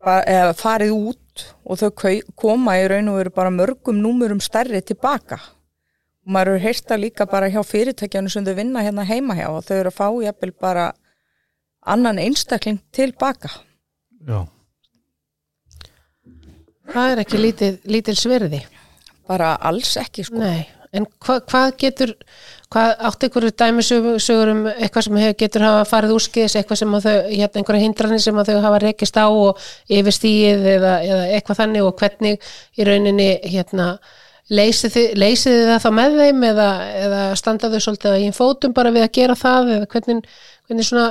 eða 0.08 0.54
farið 0.58 0.94
út 0.96 1.46
og 1.66 1.80
þau 1.82 1.92
koma 2.36 2.77
í 2.80 2.88
raun 2.88 3.12
og 3.12 3.20
veru 3.20 3.34
bara 3.36 3.54
mörgum 3.54 4.00
númurum 4.01 4.42
stærri 4.44 4.82
tilbaka. 4.82 5.39
Og 6.25 6.34
maður 6.36 6.56
eru 6.56 6.63
heyrta 6.63 6.98
líka 7.00 7.27
bara 7.30 7.50
hjá 7.51 7.62
fyrirtækjanu 7.63 8.32
sem 8.32 8.46
þau 8.46 8.56
vinna 8.56 8.84
hérna 8.86 9.08
heima 9.08 9.36
hjá 9.36 9.48
og 9.50 9.63
þau 9.68 9.77
eru 9.80 9.92
að 9.92 10.00
fá 10.00 10.08
jafnvel 10.27 10.54
bara 10.62 10.92
annan 11.88 12.20
einstakling 12.20 12.80
tilbaka. 12.92 13.51
Já. 14.27 14.48
Það 16.88 17.12
er 17.12 17.22
ekki 17.24 17.39
lítil, 17.39 17.74
lítil 17.84 18.16
sverði 18.16 18.62
bara 19.27 19.55
alls 19.69 19.96
ekki 20.01 20.25
sko. 20.27 20.39
Nei, 20.41 20.65
en 20.96 21.07
hva, 21.24 21.39
hvað 21.48 21.74
getur 21.81 22.13
hvað 22.74 22.93
átt 23.07 23.24
einhverju 23.24 23.53
dæmisögur 23.62 24.51
um 24.51 24.63
eitthvað 24.74 25.05
sem 25.05 25.19
getur 25.39 25.63
hafa 25.63 25.84
farið 25.88 26.15
úrskiðis 26.17 26.57
eitthvað 26.60 26.81
sem 26.81 26.96
þau, 27.05 27.13
hérna 27.31 27.62
einhverja 27.62 27.84
hindranir 27.86 28.24
sem 28.24 28.41
þau 28.50 28.57
hafa 28.65 28.81
rekist 28.84 29.19
á 29.19 29.27
og 29.27 29.62
yfirstíið 29.88 30.67
eða, 30.74 30.93
eða 31.07 31.27
eitthvað 31.38 31.62
þannig 31.62 31.88
og 31.88 32.01
hvernig 32.01 32.50
í 32.75 32.88
rauninni 32.88 33.29
hérna 33.48 33.88
leysið 34.48 34.93
þið 34.96 35.63
það 35.69 35.79
þá 35.84 35.89
með 35.96 36.19
þeim 36.22 36.43
eða, 36.50 36.67
eða 37.05 37.24
standaðu 37.39 37.81
svolítið 37.84 38.27
í 38.27 38.29
fótum 38.36 38.75
bara 38.75 38.93
við 38.96 39.07
að 39.07 39.15
gera 39.19 39.39
það 39.39 39.74
eða 39.77 39.89
hvernig, 39.93 40.38
hvernig 40.67 40.89
svona 40.89 41.07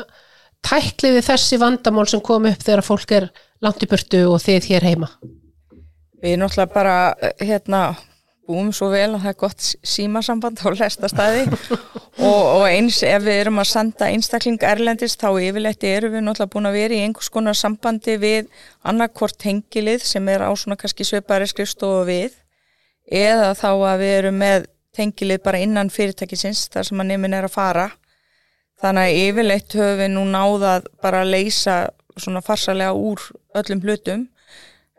tækliði 0.66 1.24
þessi 1.24 1.60
vandamál 1.60 2.06
sem 2.10 2.24
kom 2.24 2.48
upp 2.48 2.68
þegar 2.68 2.84
fólk 2.84 3.16
er 3.16 3.28
langt 3.64 3.84
í 3.84 3.90
burtu 3.90 4.24
og 4.28 4.40
þið 4.44 4.72
hér 4.72 4.88
heima 4.90 5.12
Við 6.26 6.32
erum 6.34 6.42
náttúrulega 6.42 6.74
bara 6.74 6.94
hérna 7.38 7.80
búum 8.46 8.72
svo 8.74 8.88
vel 8.90 9.12
að 9.12 9.20
það 9.20 9.30
er 9.30 9.36
gott 9.38 9.66
símasamband 9.86 10.58
á 10.58 10.68
lesta 10.74 11.10
staði. 11.10 11.44
Og, 12.26 12.42
og 12.56 12.62
eins 12.64 13.02
ef 13.04 13.26
við 13.26 13.42
erum 13.42 13.60
að 13.60 13.68
senda 13.68 14.06
einstakling 14.08 14.62
erlendist 14.64 15.20
þá 15.20 15.36
yfirleitt 15.36 15.84
erum 15.84 16.14
við 16.14 16.22
náttúrulega 16.24 16.52
búin 16.54 16.68
að 16.70 16.78
vera 16.80 16.96
í 16.96 17.02
einhvers 17.04 17.28
konar 17.30 17.58
sambandi 17.58 18.14
við 18.18 18.48
annarkvort 18.88 19.44
hengilið 19.44 20.06
sem 20.08 20.30
er 20.32 20.42
á 20.42 20.50
svona 20.56 20.78
kannski 20.80 21.04
sveipari 21.04 21.46
skrifstofu 21.50 22.06
við 22.08 22.38
eða 23.12 23.52
þá 23.60 23.68
að 23.68 24.02
við 24.02 24.14
erum 24.14 24.40
með 24.40 24.66
tengilið 24.96 25.42
bara 25.44 25.60
innan 25.60 25.92
fyrirtækisins 25.92 26.64
þar 26.72 26.88
sem 26.88 27.04
að 27.04 27.10
nefnin 27.12 27.36
er 27.36 27.50
að 27.50 27.54
fara. 27.58 27.86
Þannig 28.80 29.10
að 29.10 29.20
yfirleitt 29.26 29.76
höfum 29.76 30.00
við 30.00 30.10
nú 30.16 30.24
náðað 30.32 30.88
bara 31.04 31.20
að 31.20 31.34
leysa 31.36 31.76
svona 32.16 32.42
farsalega 32.48 32.96
úr 32.96 33.28
öllum 33.60 33.84
hlutum 33.84 34.26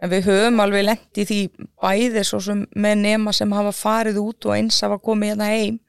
en 0.01 0.12
við 0.12 0.30
höfum 0.30 0.62
alveg 0.62 0.86
lengt 0.86 1.20
í 1.20 1.25
því 1.25 1.39
bæði 1.82 2.24
svo 2.27 2.39
sem 2.44 2.66
með 2.75 3.01
nema 3.01 3.34
sem 3.34 3.51
hafa 3.56 3.74
farið 3.74 4.22
út 4.22 4.48
og 4.50 4.56
eins 4.58 4.77
hafa 4.86 5.00
komið 5.01 5.34
hérna 5.34 5.50
heim 5.54 5.80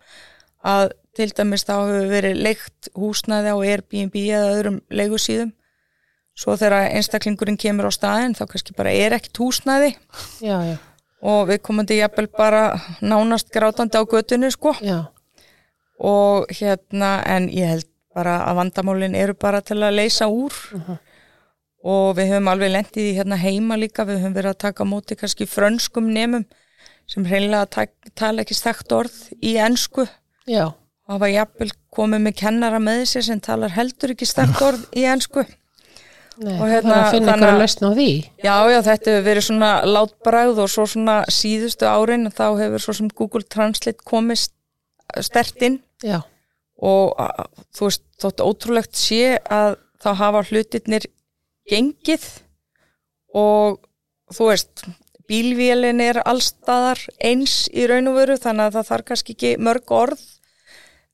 að 0.64 0.92
til 1.18 1.28
dæmis 1.34 1.66
þá 1.66 1.74
hefur 1.76 2.10
verið 2.12 2.42
leikt 2.46 2.90
húsnaði 2.94 3.54
á 3.54 3.56
Airbnb 3.58 4.18
eða 4.22 4.50
öðrum 4.54 4.76
leigusíðum. 4.94 5.52
Svo 6.38 6.54
þegar 6.54 6.92
einstaklingurinn 6.94 7.58
kemur 7.58 7.88
á 7.90 7.92
staðin 7.92 8.36
þá 8.38 8.44
kannski 8.52 8.76
bara 8.78 8.94
er 8.94 9.16
ekkert 9.16 9.40
húsnaði 9.42 9.90
já, 10.38 10.54
já. 10.62 10.76
Og 11.18 11.48
við 11.48 11.58
komum 11.66 11.86
til 11.86 11.98
jafnvel 11.98 12.28
bara 12.30 12.78
nánast 13.02 13.48
grátandi 13.50 13.98
á 13.98 14.06
götunni 14.06 14.52
sko. 14.54 14.76
Já. 14.78 15.10
og 15.98 16.46
hérna 16.54 17.24
en 17.26 17.48
ég 17.50 17.66
held 17.66 17.88
bara 18.14 18.44
að 18.46 18.60
vandamálin 18.60 19.16
eru 19.18 19.34
bara 19.34 19.60
til 19.60 19.80
að 19.82 19.96
leysa 19.98 20.28
úr. 20.30 20.54
Uh 20.74 20.80
-huh. 20.80 20.98
Og 21.84 22.16
við 22.18 22.32
höfum 22.32 22.48
alveg 22.50 22.72
lendið 22.74 23.10
í 23.12 23.16
hérna 23.18 23.36
heima 23.38 23.76
líka, 23.78 24.04
við 24.08 24.18
höfum 24.22 24.34
verið 24.34 24.54
að 24.54 24.58
taka 24.66 24.84
móti 24.88 25.16
kannski 25.18 25.46
frönskum 25.46 26.08
nefnum 26.12 26.44
sem 27.08 27.24
hreinlega 27.24 27.86
tala 28.18 28.42
ekki 28.44 28.56
stækt 28.58 28.92
orð 28.92 29.14
í 29.40 29.54
ennsku 29.62 30.04
Já. 30.48 30.66
og 30.74 31.14
hafa 31.14 31.30
jafnvel 31.32 31.70
komið 31.94 32.24
með 32.26 32.34
kennara 32.42 32.80
með 32.82 33.04
sér 33.12 33.24
sem 33.30 33.40
talar 33.40 33.72
heldur 33.76 34.12
ekki 34.16 34.26
stækt 34.28 34.60
orð 34.62 34.84
í 34.98 35.06
ennsku 35.08 35.46
Nei, 36.38 36.52
Og 36.54 36.68
hérna, 36.70 36.94
að 37.02 37.08
finna 37.16 37.32
þannig 37.32 37.48
einhverja 37.48 37.50
að- 37.50 37.60
lausn 37.64 37.82
á 37.82 37.90
því. 37.98 38.10
Já, 38.46 38.54
já, 38.70 38.76
þetta 38.86 39.10
hefur 39.10 39.24
verið 39.26 39.44
svona 39.48 39.70
látbræð 39.90 40.58
og 40.62 40.68
svo 40.70 40.84
svona 40.86 41.16
síðustu 41.34 41.88
árin 41.90 42.28
þá 42.30 42.44
hefur 42.60 42.78
svo 42.84 42.92
sem 42.94 43.08
Google 43.10 43.42
Translate 43.42 44.04
komist 44.06 44.52
stertinn 45.18 45.80
Já, 46.06 46.20
og 46.78 47.18
þú 47.74 47.88
veist, 47.88 48.04
þótt 48.22 48.44
ótrúlegt 48.46 48.94
sé 48.94 49.38
að 49.50 49.80
þá 49.98 50.08
hafa 50.20 50.44
hlutirnir 50.52 51.08
gengið 51.68 52.26
og 53.36 53.80
þú 54.34 54.50
veist, 54.50 54.84
bílvélin 55.28 56.00
er 56.00 56.22
allstaðar 56.24 57.00
eins 57.24 57.66
í 57.72 57.84
raun 57.88 58.08
og 58.10 58.16
veru 58.16 58.38
þannig 58.40 58.68
að 58.68 58.78
það 58.78 58.90
þarf 58.90 59.08
kannski 59.10 59.36
ekki 59.36 59.50
mörg 59.60 59.92
orð 59.92 60.22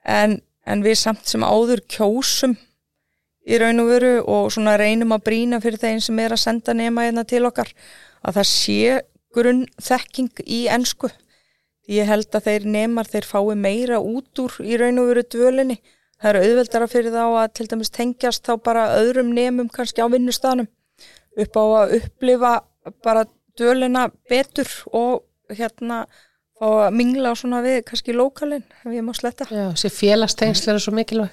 en, 0.07 0.39
en 0.67 0.85
við 0.85 1.01
samt 1.01 1.27
sem 1.27 1.43
áður 1.43 1.83
kjósum 1.91 2.55
í 3.45 3.59
raun 3.61 3.83
og 3.83 3.91
veru 3.91 4.13
og 4.23 4.53
svona 4.55 4.77
reynum 4.81 5.17
að 5.17 5.27
brína 5.29 5.61
fyrir 5.63 5.83
þeim 5.83 6.01
sem 6.05 6.23
er 6.23 6.37
að 6.37 6.45
senda 6.45 6.77
nema 6.77 7.09
hérna 7.09 7.27
til 7.29 7.43
okkar 7.49 7.75
að 8.25 8.39
það 8.39 8.49
sé 8.53 9.01
grunn 9.35 9.65
þekking 9.83 10.45
í 10.47 10.65
ensku. 10.71 11.11
Ég 11.91 12.09
held 12.09 12.31
að 12.33 12.47
þeir 12.47 12.69
nemar 12.71 13.11
þeir 13.11 13.27
fái 13.29 13.57
meira 13.59 13.99
út 14.01 14.41
úr 14.41 14.55
í 14.65 14.79
raun 14.81 15.03
og 15.03 15.11
veru 15.11 15.25
dvölinni 15.35 15.81
það 16.25 16.31
eru 16.33 16.43
auðveldara 16.49 16.89
fyrir 16.89 17.13
þá 17.13 17.23
að 17.29 17.49
til 17.59 17.67
dæmis 17.69 17.93
tengjast 17.93 18.49
þá 18.49 18.55
bara 18.65 18.85
öðrum 19.03 19.31
nemum 19.37 19.69
kannski 19.69 20.01
á 20.01 20.09
vinnustanum 20.09 20.67
upp 21.45 21.59
á 21.61 21.65
að 21.85 21.97
upplifa 22.01 22.53
bara 23.05 23.27
dvölina 23.59 24.07
betur 24.31 24.71
og 24.97 25.23
hérna 25.53 26.07
fá 26.57 26.67
að 26.89 26.97
mingla 26.97 27.35
svona 27.37 27.61
við 27.65 27.83
kannski 27.91 28.15
lókalinn 28.17 28.65
ef 28.65 28.91
ég 28.95 29.05
má 29.05 29.13
sletta 29.15 29.45
já, 29.51 29.69
þessi 29.75 29.91
félagstengsl 29.93 30.71
er 30.73 30.81
svo 30.83 30.95
mikilvæg. 30.97 31.31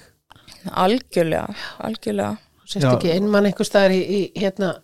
algjörlega, 0.70 1.54
algjörlega 1.82 2.36
Sérst 2.72 2.88
ekki 2.88 3.10
einmann 3.12 3.46
einhver 3.48 3.66
staðar 3.66 3.92
í, 3.96 4.00
í, 4.00 4.20
hérna, 4.38 4.74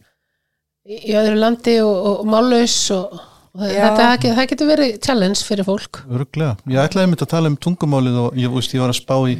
í, 0.88 1.12
öðru 1.16 1.38
landi 1.38 1.76
og, 1.80 1.94
og 2.10 2.26
málaus 2.28 2.74
og, 2.92 3.14
og 3.54 3.62
það, 3.62 3.70
Já. 3.72 3.78
þetta, 3.84 4.02
það, 4.02 4.16
get- 4.24 4.34
það 4.38 4.48
getur 4.52 4.68
verið 4.72 4.90
challenge 5.06 5.44
fyrir 5.46 5.66
fólk. 5.68 6.00
Örglega. 6.18 6.56
Ég 6.68 6.82
ætlaði 6.82 7.06
einmitt 7.06 7.24
að 7.24 7.30
tala 7.32 7.52
um 7.52 7.56
tungumálið 7.64 8.18
og 8.26 8.36
ég, 8.42 8.50
veist, 8.52 8.74
ég 8.76 8.82
var 8.84 8.92
að 8.92 8.98
spá 8.98 9.14
í 9.30 9.38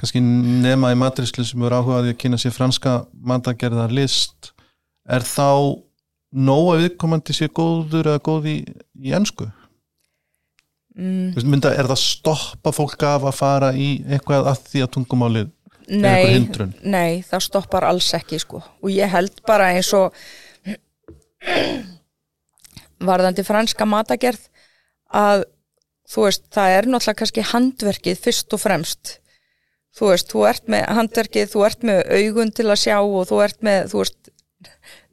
kannski 0.00 0.22
nema 0.24 0.92
í 0.92 0.98
matrislu 0.98 1.44
sem 1.46 1.64
eru 1.66 1.80
áhugaði 1.80 2.14
að 2.14 2.20
kynna 2.22 2.40
sér 2.40 2.54
franska 2.54 3.00
matagerðar 3.14 3.94
list 3.94 4.52
er 5.04 5.26
þá 5.26 5.80
nóg 6.34 6.70
að 6.74 6.80
viðkomandi 6.84 7.36
sé 7.36 7.50
góður 7.52 8.10
eða 8.10 8.22
góð 8.26 8.48
í, 8.50 8.56
í 9.04 9.14
ennsku? 9.14 9.46
mm, 10.94 11.42
mynda, 11.50 11.72
er 11.74 11.88
það 11.90 12.00
stoppa 12.02 12.72
fólk 12.74 13.04
af 13.06 13.28
að 13.28 13.38
fara 13.38 13.72
í 13.76 13.88
eitthvað 14.06 14.50
að 14.52 14.64
því 14.70 14.84
að 14.84 14.92
tungumálið 14.96 15.50
er 15.84 15.90
eitthvað 15.90 16.00
nei, 16.00 16.34
hindrun? 16.34 16.74
nei, 16.82 17.10
það 17.26 17.46
stoppar 17.48 17.88
alls 17.90 18.12
ekki 18.16 18.40
sko 18.42 18.62
og 18.62 18.92
ég 18.92 19.10
held 19.12 19.42
bara 19.46 19.72
eins 19.74 19.90
og 19.96 20.14
varðandi 23.04 23.44
franska 23.44 23.86
matagerð 23.88 24.46
að 25.14 25.44
þú 26.08 26.26
veist, 26.26 26.46
það 26.52 26.78
er 26.78 26.88
náttúrulega 26.88 27.20
kannski 27.20 27.46
handverkið 27.50 28.24
fyrst 28.26 28.56
og 28.56 28.62
fremst 28.62 29.18
þú 29.94 30.10
veist, 30.10 30.30
þú 30.32 30.44
ert 30.50 30.70
með 30.74 30.84
handverkið 30.98 31.50
þú 31.54 31.64
ert 31.68 31.88
með 31.90 32.00
augun 32.18 32.52
til 32.54 32.68
að 32.68 32.82
sjá 32.84 32.96
og 33.00 33.26
þú 33.30 33.40
ert 33.44 33.60
með, 33.66 33.90
þú 33.92 34.02
veist 34.02 34.30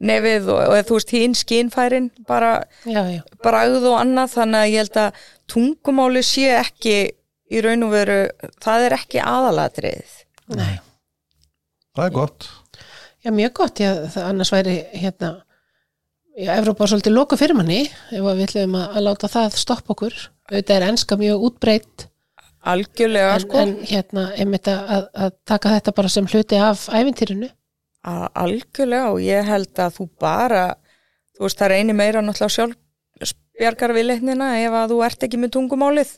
nefið 0.01 0.51
og, 0.51 0.61
og 0.65 0.85
þú 0.89 0.97
veist 0.97 1.15
hinn 1.15 1.37
skínfærin 1.37 2.11
bara 2.27 2.53
Já, 2.89 3.01
já, 3.11 3.21
bragð 3.43 3.85
og 3.91 3.99
annað 3.99 4.35
þannig 4.37 4.61
að 4.61 4.71
ég 4.71 4.85
held 4.85 5.01
að 5.03 5.25
tungumáli 5.51 6.23
sé 6.25 6.47
ekki 6.57 6.95
í 7.51 7.61
raun 7.63 7.85
og 7.85 7.93
veru 7.93 8.17
það 8.63 8.87
er 8.87 8.97
ekki 8.97 9.21
aðalatriðið 9.21 10.17
nei. 10.57 10.79
Það 11.91 12.05
er 12.05 12.13
gott. 12.15 12.47
Já, 13.21 13.31
mjög 13.35 13.53
gott, 13.59 13.79
já, 13.83 13.89
það 14.09 14.27
annars 14.29 14.51
væri 14.53 14.75
hérna, 14.97 15.31
já, 16.39 16.53
Evrópa 16.55 16.85
var 16.85 16.91
svolítið 16.93 17.13
loku 17.17 17.37
fyrir 17.39 17.57
manni 17.57 17.81
ef 17.85 18.23
við 18.23 18.45
ætlum 18.47 18.77
að, 18.79 18.95
að 18.95 19.05
láta 19.05 19.29
það 19.31 19.57
stoppa 19.59 19.93
okkur. 19.93 20.15
Auðvitað 20.49 20.77
er 20.77 20.85
enska 20.87 21.17
mjög 21.19 21.45
útbreytt 21.49 22.07
algjörlega 22.61 23.33
en, 23.35 23.43
sko. 23.45 23.57
en 23.61 23.73
hérna, 23.89 24.27
einmitt 24.37 24.67
að, 24.69 24.81
að, 24.95 25.07
að 25.25 25.33
taka 25.49 25.73
þetta 25.77 25.93
bara 25.97 26.11
sem 26.13 26.27
hluti 26.29 26.59
af 26.61 26.85
ævintýrinu. 26.93 27.49
A- 28.05 28.29
algjörlega 28.43 29.11
og 29.13 29.21
ég 29.25 29.45
held 29.45 29.81
að 29.81 29.97
þú 29.99 30.07
bara 30.21 30.65
þú 31.37 31.45
veist 31.45 31.61
það 31.61 31.71
reynir 31.73 31.97
meira 31.97 32.21
náttúrulega 32.25 32.55
sjálf 32.57 32.77
spjargar 33.31 33.93
við 33.93 34.07
leiknina 34.09 34.51
ef 34.61 34.73
að 34.77 34.93
þú 34.93 34.99
ert 35.05 35.25
ekki 35.25 35.39
með 35.41 35.53
tungumálið. 35.57 36.13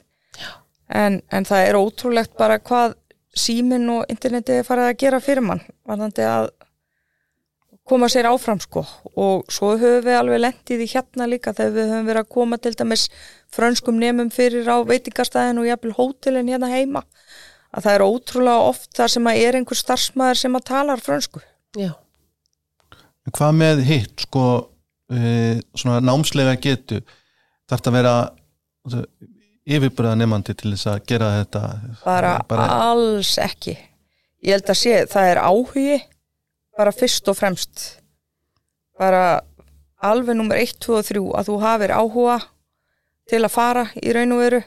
En, 0.94 1.22
en 1.32 1.48
það 1.48 1.68
er 1.68 1.80
ótrúlegt 1.80 2.36
bara 2.40 2.60
hvað 2.60 2.96
síminn 3.36 3.88
og 3.90 4.06
internetið 4.14 4.62
er 4.62 4.68
farið 4.68 4.90
að 4.92 5.00
gera 5.02 5.20
fyrir 5.24 5.46
mann 5.48 5.64
varðandi 5.88 6.26
að 6.28 6.50
koma 7.88 8.08
sér 8.12 8.30
áfram 8.30 8.62
sko. 8.64 8.84
Og 9.20 9.48
svo 9.52 9.74
höfum 9.76 10.06
við 10.06 10.18
alveg 10.20 10.44
lendið 10.44 10.84
í 10.86 10.90
hérna 10.94 11.28
líka 11.28 11.54
þegar 11.56 11.74
við 11.76 11.90
höfum 11.92 12.12
verið 12.12 12.24
að 12.24 12.34
koma 12.38 12.60
til 12.62 12.74
dæmis 12.80 13.08
frönskum 13.54 14.00
nemum 14.02 14.30
fyrir 14.34 14.68
á 14.70 14.82
veitingastæðin 14.90 15.62
og 15.62 15.70
jafnvel 15.70 15.98
hótelin 15.98 16.50
hérna 16.50 16.72
heima 16.72 17.04
að 17.74 17.88
það 17.88 17.96
er 17.96 18.06
ótrúlega 18.06 18.70
oft 18.70 18.90
þar 18.98 19.14
sem 19.16 19.28
að 19.30 19.42
er 19.48 19.58
einhver 19.58 19.80
starfsmæður 19.80 20.42
sem 20.44 20.58
að 20.58 20.66
talar 20.70 21.02
frönsku. 21.02 21.42
Já, 21.78 21.94
En 23.24 23.32
Hvað 23.32 23.54
með 23.56 23.82
hitt, 23.88 24.26
sko, 24.26 24.46
e, 25.12 25.60
svona 25.80 26.02
námslega 26.04 26.58
getu, 26.60 27.00
þarf 27.70 27.80
þetta 27.80 27.92
að 27.92 27.98
vera 27.98 28.16
yfirbyrða 29.64 30.18
nefandi 30.20 30.56
til 30.60 30.74
þess 30.74 30.90
að 30.92 31.06
gera 31.08 31.30
þetta? 31.38 31.62
bara, 32.04 32.34
alls 32.90 33.38
ekki. 33.40 33.78
Ég 34.44 34.58
held 34.58 34.74
að 34.74 34.80
sé, 34.82 34.98
það 35.08 35.30
er 35.32 35.40
áhugi 35.40 36.00
bara 36.76 36.92
fyrst 36.96 37.30
og 37.32 37.40
fremst. 37.40 37.86
Bara 39.00 39.40
alveg 40.04 40.36
nummer 40.36 40.60
1, 40.60 40.76
2 40.84 40.98
og 41.00 41.08
3 41.08 41.24
að 41.40 41.48
þú 41.48 41.60
hafir 41.64 41.96
áhuga 41.96 42.38
til 43.30 43.42
að 43.44 43.54
fara 43.54 43.88
í 44.02 44.14
raun 44.16 44.36
og 44.36 44.44
veru. 44.44 44.62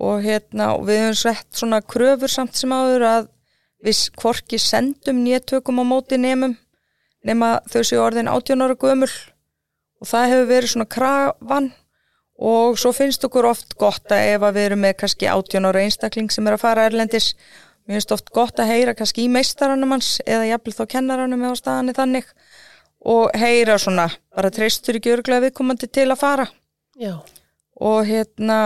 Og 0.00 0.24
hérna 0.24 0.72
og 0.76 0.86
við 0.88 1.02
höfum 1.04 1.18
sett 1.18 1.48
svona 1.56 1.82
kröfur 1.82 2.30
samt 2.32 2.56
sem 2.56 2.72
áður 2.72 3.06
að 3.08 3.28
við 3.84 4.02
hvorki 4.20 4.60
sendum 4.60 5.24
néttökum 5.24 5.82
á 5.82 5.84
móti 5.84 6.18
nefnum 6.20 6.56
nema 7.26 7.58
þau 7.68 7.82
séu 7.84 8.00
orðin 8.00 8.30
18 8.30 8.64
ára 8.64 8.78
gömul. 8.80 9.10
Og 10.00 10.08
það 10.08 10.30
hefur 10.32 10.50
verið 10.54 10.74
svona 10.74 10.88
krafan. 10.88 11.72
Og 12.40 12.78
svo 12.80 12.94
finnst 12.96 13.24
okkur 13.26 13.50
oft 13.50 13.74
gott 13.76 14.12
að 14.14 14.30
ef 14.36 14.44
að 14.46 14.54
við 14.56 14.70
erum 14.70 14.80
með 14.86 14.94
kannski 15.02 15.28
18 15.28 15.66
ára 15.68 15.82
einstakling 15.84 16.30
sem 16.32 16.46
er 16.48 16.56
að 16.56 16.62
fara 16.62 16.86
erlendis 16.88 17.34
mér 17.90 17.98
finnst 17.98 18.14
oft 18.14 18.30
gott 18.30 18.60
að 18.62 18.70
heyra 18.70 18.94
kannski 18.94 19.24
í 19.26 19.32
meistaranum 19.32 19.96
hans 19.96 20.20
eða 20.22 20.46
jafnvel 20.52 20.76
þá 20.76 20.84
kennaranum 20.94 21.44
eða 21.48 21.58
staðan 21.58 21.96
þannig. 21.96 22.30
Og 23.00 23.34
heyra 23.40 23.78
svona 23.80 24.06
bara 24.36 24.52
treystur 24.52 24.98
ekki 24.98 25.14
örglega 25.16 25.46
viðkomandi 25.46 25.88
til 25.90 26.06
að 26.12 26.20
fara. 26.20 26.46
Já, 27.00 27.16
og 27.80 28.04
hérna 28.08 28.60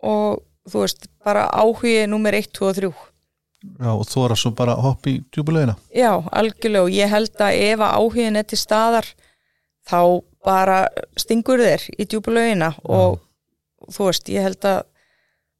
og 0.00 0.42
þú 0.70 0.84
veist 0.84 1.08
bara 1.24 1.46
áhugi 1.52 2.06
nummer 2.08 2.34
1, 2.36 2.52
2 2.56 2.68
og 2.70 2.76
3 2.80 2.92
Já, 3.60 3.90
og 3.92 4.06
þú 4.08 4.22
er 4.24 4.32
að 4.32 4.38
svo 4.40 4.50
bara 4.56 4.74
hoppa 4.80 5.10
í 5.10 5.18
djúbulegina. 5.28 5.74
Já, 5.92 6.14
algjörlega 6.32 6.86
og 6.86 6.94
ég 6.96 7.10
held 7.12 7.42
að 7.44 7.58
ef 7.60 7.82
að 7.84 7.96
áhugin 7.98 8.38
er 8.40 8.46
til 8.48 8.56
staðar 8.56 9.08
þá 9.84 10.00
bara 10.46 10.78
stingur 11.20 11.60
þér 11.60 11.84
í 12.00 12.06
djúpulögina 12.08 12.70
og 12.88 13.20
þú 13.92 14.08
veist, 14.08 14.32
ég 14.32 14.46
held 14.48 14.64
að 14.64 14.80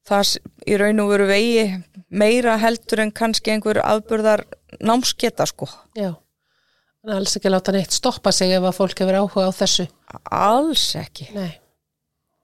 það 0.09 0.33
í 0.65 0.81
raun 0.81 1.05
og 1.05 1.13
veru 1.13 1.29
vegi 1.29 1.67
meira 2.09 2.57
heldur 2.61 3.05
en 3.05 3.13
kannski 3.13 3.53
einhver 3.53 3.83
aðburðar 3.85 4.47
námsketa 4.81 5.47
sko. 5.47 5.69
já. 5.95 6.15
En 7.05 7.15
alls 7.17 7.37
ekki 7.37 7.49
láta 7.49 7.73
neitt 7.73 7.93
stoppa 7.97 8.33
sig 8.33 8.53
ef 8.53 8.65
að 8.65 8.77
fólk 8.77 8.99
hefur 9.01 9.17
áhuga 9.23 9.49
á 9.49 9.53
þessu. 9.57 9.87
Alls 10.31 10.83
ekki. 11.01 11.31
Nei. 11.33 11.60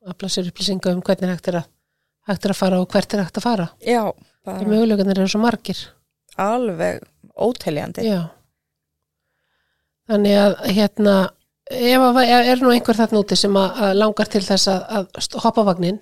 Afla 0.06 0.28
sér 0.30 0.48
upplýsinga 0.50 0.92
um 0.94 1.02
hvernig 1.02 1.32
hægt 1.34 1.48
er 1.50 1.60
að, 1.62 1.68
hægt 2.30 2.44
er 2.46 2.52
að 2.54 2.58
fara 2.60 2.80
og 2.82 2.88
hvert 2.92 3.14
er 3.16 3.24
hægt 3.24 3.40
að 3.40 3.46
fara. 3.48 3.68
Já, 3.82 4.02
Það 4.46 4.58
bara 4.60 4.70
möguleganir 4.70 5.18
eru 5.18 5.28
svo 5.32 5.40
margir. 5.42 5.78
alveg 6.38 7.00
óteljandi. 7.36 8.04
Já. 8.06 8.20
Þannig 10.06 10.36
að 10.38 10.54
hérna, 10.76 11.14
ef 11.74 12.04
að 12.06 12.18
er 12.36 12.60
nú 12.62 12.70
einhver 12.70 12.94
þarna 12.98 13.22
úti 13.24 13.38
sem 13.40 13.56
að, 13.58 13.80
að 13.88 13.94
langar 13.98 14.28
til 14.30 14.42
þess 14.46 14.68
að, 14.70 14.84
að 15.00 15.38
hoppa 15.42 15.64
vagnin 15.66 15.98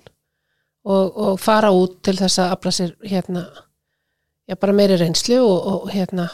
og, 0.85 1.15
og 1.17 1.39
fara 1.41 1.71
út 1.73 1.95
til 2.05 2.13
þess 2.19 2.37
að 2.43 2.53
afla 2.53 2.73
sér 2.77 2.91
hérna, 3.09 3.47
já 4.45 4.57
bara 4.61 4.75
meiri 4.77 4.99
reynslu 5.01 5.39
og, 5.41 5.71
og 5.71 5.87
hérna 5.95 6.27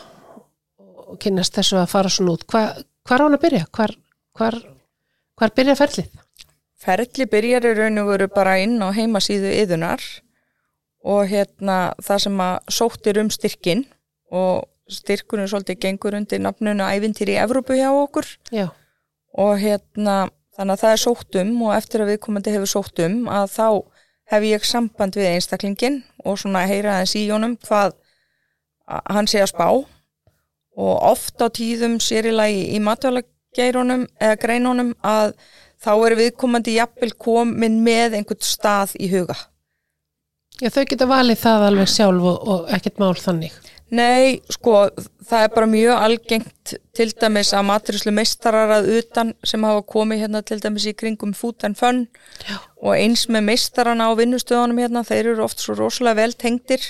og 1.07 1.15
kynnast 1.23 1.55
þessu 1.55 1.79
að 1.79 1.88
fara 1.93 2.12
svona 2.12 2.36
út. 2.36 2.43
Hva, 2.51 2.65
hvar 3.07 3.23
á 3.23 3.25
hann 3.29 3.38
að 3.39 3.45
byrja? 3.45 3.63
Hvar, 3.71 3.95
hvar, 4.36 4.60
hvar 5.39 5.55
byrja 5.55 5.77
ferlið? 5.79 6.12
Ferli 6.82 7.28
byrjar 7.30 7.67
í 7.70 7.76
raun 7.78 8.02
og 8.02 8.12
veru 8.13 8.28
bara 8.34 8.58
inn 8.63 8.80
á 8.82 8.89
heimasíðu 8.96 9.54
yðunar 9.62 10.02
og 11.06 11.30
hérna 11.30 11.94
það 12.02 12.22
sem 12.26 12.44
að 12.46 12.76
sóttir 12.78 13.20
um 13.22 13.30
styrkin 13.34 13.86
og 14.34 14.67
styrkurinn 14.91 15.50
svolítið 15.50 15.80
gengur 15.86 16.17
undir 16.17 16.41
nafnunu 16.41 16.86
ævintýri 16.86 17.38
í 17.38 17.41
Evrópu 17.41 17.78
hjá 17.78 17.89
okkur. 17.94 18.28
Já, 18.52 18.67
og 19.38 19.58
hérna 19.62 20.30
þannig 20.58 20.76
að 20.76 20.84
það 20.84 20.94
er 20.94 21.02
sótt 21.06 21.39
um 21.41 21.54
og 21.65 21.74
eftir 21.78 22.04
að 22.04 22.12
viðkomandi 22.12 22.54
hefur 22.56 22.72
sótt 22.74 23.02
um 23.06 23.17
að 23.32 23.48
þá 23.56 23.67
hef 24.32 24.46
ég 24.48 24.67
samband 24.67 25.17
við 25.17 25.30
einstaklingin 25.32 26.02
og 26.24 26.39
svona 26.39 26.65
heyra 26.70 26.98
aðeins 26.98 27.15
í 27.20 27.26
honum 27.32 27.58
hvað 27.65 27.96
hann 28.88 29.30
sé 29.30 29.41
að 29.44 29.52
spá. 29.54 29.67
Og 30.82 30.94
oft 31.04 31.41
á 31.44 31.48
tíðum 31.52 32.00
sér 32.04 32.30
í 32.30 32.36
lagi 32.36 32.62
í 32.76 32.80
matvælageirunum 32.84 34.06
eða 34.20 34.39
greinunum 34.39 34.94
að 35.04 35.36
þá 35.82 35.91
er 35.96 36.17
viðkomandi 36.20 36.78
jafnvel 36.78 37.13
komin 37.17 37.82
með 37.86 38.20
einhvern 38.20 38.46
stað 38.46 38.96
í 39.02 39.10
huga. 39.12 39.38
Já, 40.62 40.70
þau 40.70 40.84
geta 40.86 41.10
valið 41.10 41.39
það 41.41 41.67
alveg 41.67 41.89
sjálf 41.89 42.26
og, 42.32 42.50
og 42.54 42.74
ekkert 42.76 43.00
mál 43.02 43.15
þannig. 43.17 43.54
Nei, 43.91 44.39
sko, 44.48 44.86
það 45.28 45.44
er 45.44 45.50
bara 45.52 45.67
mjög 45.67 45.98
algengt 46.00 46.74
til 46.96 47.08
dæmis 47.12 47.50
að 47.52 47.65
maturíslu 47.67 48.13
meistarar 48.15 48.72
að 48.78 48.88
utan 49.02 49.34
sem 49.44 49.65
hafa 49.67 49.82
komið 49.84 50.22
hérna 50.24 50.41
til 50.48 50.62
dæmis 50.63 50.86
í 50.88 50.94
kringum 50.96 51.34
food 51.36 51.65
and 51.67 51.76
fun 51.80 52.06
Já. 52.48 52.56
og 52.80 52.96
eins 52.96 53.26
með 53.28 53.50
meistarana 53.50 54.08
á 54.08 54.15
vinnustöðunum 54.15 54.80
hérna, 54.80 55.04
þeir 55.04 55.34
eru 55.34 55.44
oft 55.44 55.60
svo 55.60 55.76
rosalega 55.76 56.22
vel 56.22 56.38
tengdir 56.39 56.86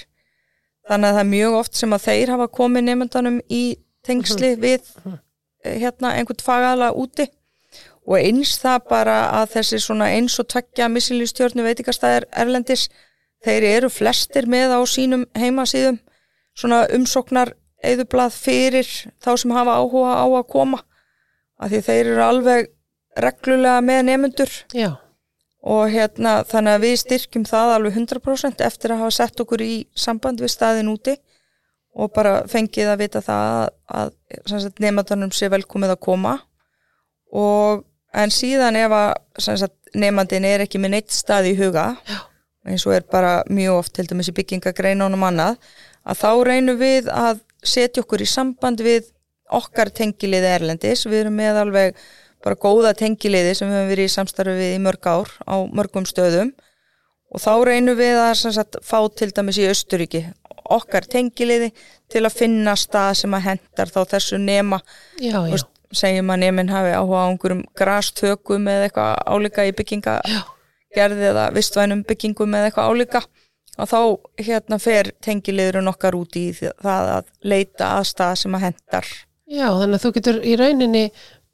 þannig 0.89 1.09
að 1.09 1.17
það 1.17 1.23
er 1.23 1.31
mjög 1.31 1.57
oft 1.63 1.81
sem 1.81 1.97
að 1.97 2.05
þeir 2.05 2.33
hafa 2.35 2.49
komið 2.59 2.87
nefndanum 2.91 3.41
í 3.49 3.63
tengsli 4.05 4.53
við 4.61 4.85
eh, 5.07 5.77
hérna 5.81 6.13
einhvern 6.19 6.45
fagala 6.45 6.91
úti 6.93 7.31
og 8.07 8.17
eins 8.17 8.55
það 8.61 8.85
bara 8.89 9.17
að 9.41 9.55
þessi 9.55 9.79
svona 9.83 10.09
eins 10.15 10.37
og 10.41 10.49
tvekja 10.51 10.89
missilístjórnu 10.91 11.65
veitikastæðir 11.65 12.27
Erlendis, 12.43 12.87
þeir 13.45 13.67
eru 13.75 13.89
flestir 13.93 14.47
með 14.49 14.75
á 14.77 14.79
sínum 14.89 15.25
heimasíðum. 15.37 15.99
Svona 16.57 16.83
umsóknar 16.93 17.53
eðublað 17.81 18.33
fyrir 18.35 18.89
þá 19.21 19.31
sem 19.39 19.53
hafa 19.55 19.77
áhuga 19.79 20.17
á 20.21 20.25
að 20.25 20.49
koma 20.51 20.81
af 21.61 21.71
því 21.71 21.81
þeir 21.87 22.01
eru 22.01 22.23
alveg 22.25 22.69
reglulega 23.21 23.81
með 23.85 24.03
nefnendur 24.07 24.53
Já, 24.77 24.91
og 25.61 25.83
hérna 25.93 26.41
þannig 26.47 26.77
að 26.77 26.85
við 26.85 26.95
styrkjum 27.03 27.45
það 27.49 27.73
alveg 27.75 27.97
100% 27.99 28.63
eftir 28.65 28.93
að 28.93 29.03
hafa 29.03 29.17
sett 29.17 29.43
okkur 29.43 29.63
í 29.65 29.73
samband 29.97 30.41
við 30.41 30.53
staðin 30.53 30.91
úti 30.93 31.17
og 31.91 32.11
bara 32.15 32.41
fengið 32.47 32.93
að 32.93 33.01
vita 33.03 33.21
það 33.25 33.47
að, 33.91 34.13
að 34.47 34.67
nefndanum 34.79 35.33
sé 35.35 35.49
velkomið 35.51 35.95
að 35.95 36.03
koma. 36.05 36.37
Og 37.35 37.83
en 38.13 38.33
síðan 38.33 38.79
ef 38.79 38.95
að 38.95 39.69
nefndin 40.01 40.47
er 40.47 40.65
ekki 40.65 40.81
með 40.81 40.95
neitt 40.95 41.15
stað 41.15 41.51
í 41.51 41.55
huga 41.59 41.91
Já. 42.07 42.19
eins 42.67 42.85
og 42.87 42.95
er 42.95 43.07
bara 43.11 43.41
mjög 43.51 43.79
oft 43.81 43.95
til 43.97 44.07
dæmis 44.09 44.31
í 44.31 44.35
byggingagreinunum 44.35 45.23
annað 45.27 45.59
að 46.03 46.21
þá 46.23 46.31
reynum 46.47 46.79
við 46.79 47.11
að 47.13 47.43
setja 47.61 48.03
okkur 48.03 48.23
í 48.23 48.29
samband 48.29 48.81
við 48.83 49.11
okkar 49.51 49.91
tengiliði 49.93 50.47
Erlendis, 50.47 51.05
við 51.05 51.25
erum 51.25 51.37
með 51.37 51.59
alveg 51.65 52.03
bara 52.41 52.57
góða 52.57 52.93
tengiliði 52.97 53.53
sem 53.57 53.69
við 53.69 53.77
höfum 53.77 53.91
verið 53.91 54.07
í 54.07 54.13
samstarfi 54.15 54.57
við 54.57 54.75
í 54.77 54.83
mörg 54.83 55.09
ár 55.11 55.33
á 55.45 55.55
mörgum 55.69 56.07
stöðum 56.09 56.53
og 57.31 57.43
þá 57.43 57.51
reynum 57.67 57.99
við 57.99 58.19
að 58.19 58.33
sagt, 58.41 58.79
fá 58.83 58.99
til 59.15 59.29
dæmis 59.35 59.59
í 59.61 59.67
Östuríki 59.69 60.23
okkar 60.71 61.05
tengiliði 61.09 61.71
til 62.11 62.23
að 62.25 62.37
finna 62.39 62.75
stað 62.79 63.21
sem 63.21 63.35
að 63.35 63.45
hendar 63.49 63.91
þá 63.91 64.01
þessu 64.15 64.39
nema 64.41 64.81
já, 65.19 65.35
já. 65.35 65.51
Veist, 65.51 65.69
segjum 65.97 66.31
að 66.33 66.43
nefnin 66.43 66.71
hafi 66.71 66.93
áhuga 66.95 67.23
á 67.23 67.29
einhverjum 67.29 67.63
grastökum 67.77 68.69
eða 68.71 68.87
eitthvað 68.87 69.13
álíka 69.35 69.65
í 69.67 69.73
byggingagerði 69.79 71.27
eða 71.31 71.49
vistvænum 71.55 72.05
byggingum 72.07 72.55
eða 72.57 72.69
eitthvað 72.69 72.91
álíka 72.91 73.23
og 73.81 73.89
þá 73.89 73.99
hérna 74.45 74.79
fer 74.81 75.11
tengiliðurinn 75.23 75.91
okkar 75.91 76.17
út 76.19 76.37
í 76.39 76.47
það 76.57 77.11
að 77.17 77.29
leita 77.53 77.93
að 77.97 78.07
stað 78.11 78.39
sem 78.43 78.57
að 78.57 78.65
hendar 78.69 79.11
Já, 79.51 79.67
þannig 79.67 79.97
að 79.97 80.03
þú 80.05 80.11
getur 80.17 80.41
í 80.47 80.55
rauninni 80.59 81.05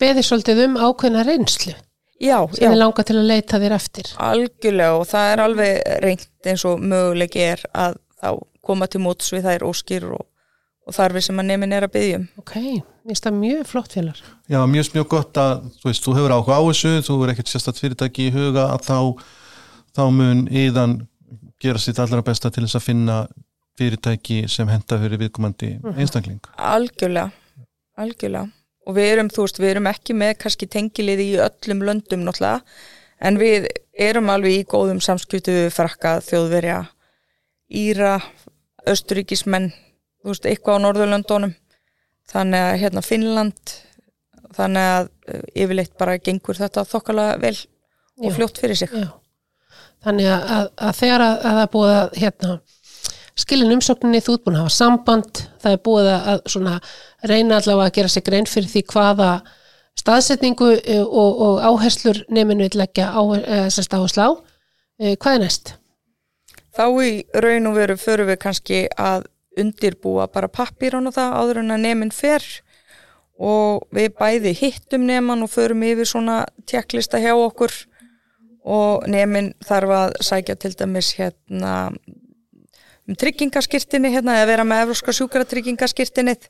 beðið 0.02 0.28
svolítið 0.28 0.63
um 0.67 0.80
ákveðna 0.82 1.26
reynslu 1.28 1.73
Já, 2.17 2.39
sem 2.50 2.65
já, 2.65 2.71
við 2.71 2.80
langar 2.80 3.06
til 3.06 3.17
að 3.19 3.30
leita 3.30 3.60
þér 3.62 3.73
eftir. 3.76 4.08
algjörlega 4.17 4.97
og 4.97 5.06
það 5.06 5.32
er 5.32 5.41
alveg 5.43 5.73
reynt 6.02 6.50
eins 6.50 6.63
og 6.65 6.82
möguleik 6.82 7.38
er 7.38 7.62
að 7.78 8.00
þá 8.17 8.30
koma 8.65 8.88
til 8.89 9.02
móts 9.04 9.30
við 9.34 9.45
þær 9.45 9.65
óskýr 9.67 10.08
og, 10.17 10.23
og 10.88 10.95
þarfi 10.95 11.23
sem 11.26 11.41
að 11.41 11.50
nefnin 11.50 11.76
er 11.76 11.86
að 11.88 11.93
byggjum. 11.97 12.28
Ok, 12.39 12.54
mér 12.58 13.12
finnst 13.12 13.28
það 13.28 13.39
mjög 13.41 13.65
flott 13.67 13.95
félag. 13.97 14.21
Já, 14.47 14.60
mjög 14.71 14.91
mjög 14.95 15.08
gott 15.12 15.39
að 15.41 15.54
þú 15.82 15.89
veist, 15.89 16.06
þú 16.06 16.15
hefur 16.17 16.36
áhuga 16.38 16.60
á 16.60 16.62
þessu, 16.69 16.93
þú 17.08 17.17
er 17.23 17.34
ekkert 17.34 17.52
sérstætt 17.52 17.82
fyrirtæki 17.82 18.28
í 18.30 18.36
huga 18.36 18.69
að 18.73 18.88
þá, 18.88 19.00
þá 19.97 20.04
mun 20.15 20.45
íðan 20.47 20.95
gera 21.63 21.82
sitt 21.82 22.00
allra 22.00 22.23
besta 22.26 22.52
til 22.54 22.63
þess 22.63 22.80
að 22.80 22.86
finna 22.88 23.17
fyrirtæki 23.78 24.43
sem 24.50 24.69
henda 24.71 25.00
fyrir 25.02 25.21
viðkomandi 25.21 25.73
einstakling. 25.97 26.39
Algjörlega, 26.56 27.30
algjörlega. 28.00 28.47
Og 28.88 28.95
við 28.95 29.10
erum, 29.12 29.32
þú 29.34 29.43
veist, 29.43 29.60
við 29.60 29.73
erum 29.73 29.89
ekki 29.91 30.15
með 30.15 30.38
kannski 30.45 30.69
tengiliði 30.71 31.26
í 31.34 31.39
öllum 31.43 31.84
löndum 31.84 32.23
náttúrulega, 32.23 32.62
en 33.28 33.39
við 33.41 33.67
erum 34.08 34.30
alveg 34.32 34.62
í 34.62 34.67
góðum 34.69 35.02
samskiptu 35.04 35.52
við 35.52 35.73
frakka, 35.76 36.21
þjóðverja, 36.23 36.86
Íra, 37.67 38.13
Östuríkismenn, 38.88 39.73
þú 40.27 40.33
veist, 40.33 40.47
eitthvað 40.49 40.79
á 40.79 40.83
Norðurlöndunum. 40.83 41.53
Þannig 42.27 42.63
að 42.65 42.79
hérna 42.81 43.03
Finnland, 43.05 43.73
þannig 44.57 44.87
að 44.91 45.05
eh, 45.31 45.43
yfirleitt 45.63 45.93
bara 45.99 46.17
gengur 46.19 46.57
þetta 46.59 46.83
þokkalega 46.87 47.37
vel 47.39 47.53
og 48.17 48.27
Já. 48.27 48.33
fljótt 48.35 48.59
fyrir 48.59 48.79
sig. 48.79 48.91
Já. 48.91 49.13
Þannig 50.03 50.27
að, 50.33 50.49
að, 50.57 50.67
að 50.87 50.97
þegar 50.99 51.23
að, 51.23 51.37
að 51.37 51.59
það 51.59 51.69
búið 51.75 51.93
að 51.93 52.17
hérna, 52.23 52.57
skilin 53.37 53.75
umsókninni, 53.77 54.21
þú 54.25 54.35
búin 54.43 54.57
að 54.57 54.65
hafa 54.65 54.75
samband, 54.75 55.41
það 55.63 55.77
er 55.77 55.81
búið 55.87 56.11
að, 56.17 56.43
svona, 56.51 56.75
reyna 57.31 57.61
allavega 57.61 57.87
að 57.87 57.95
gera 58.01 58.11
sig 58.11 58.27
grein 58.27 58.49
fyrir 58.49 58.71
því 58.73 58.83
hvaða 58.91 59.31
staðsetningu 59.97 60.69
eh, 60.83 61.01
og, 61.07 61.41
og 61.47 61.63
áherslur 61.71 62.25
nefninu 62.27 62.67
vil 62.67 62.81
leggja 62.83 63.09
eh, 63.15 63.71
áherslu 63.71 64.27
á. 64.27 64.31
Hvað 64.97 65.35
er 65.37 65.43
næst? 65.45 65.75
Þá 66.77 66.85
í 67.01 67.11
raun 67.41 67.71
og 67.71 67.75
veru 67.77 67.97
förum 67.97 68.27
við 68.29 68.39
kannski 68.41 68.83
að 68.99 69.29
undirbúa 69.61 70.27
bara 70.31 70.49
pappíran 70.51 71.09
og 71.09 71.15
það 71.17 71.35
áður 71.41 71.61
en 71.63 71.75
að 71.75 71.83
nefn 71.85 72.13
fer. 72.15 72.45
Og 73.37 73.83
við 73.93 74.15
bæði 74.17 74.53
hittum 74.57 75.05
nefn 75.05 75.45
og 75.45 75.51
förum 75.53 75.83
yfir 75.85 76.09
svona 76.09 76.39
tjekklista 76.69 77.21
hjá 77.21 77.33
okkur. 77.35 77.73
Og 78.67 79.05
nefn 79.09 79.53
þarf 79.65 79.93
að 79.97 80.15
sækja 80.29 80.57
til 80.59 80.73
dæmis 80.77 81.13
hérna 81.19 81.75
um 83.07 83.15
tryggingaskirtinni 83.15 84.11
hérna 84.11 84.39
eða 84.41 84.49
vera 84.49 84.65
með 84.67 84.87
evróska 84.87 85.13
sjúkara 85.15 85.47
tryggingaskirtinnið 85.47 86.49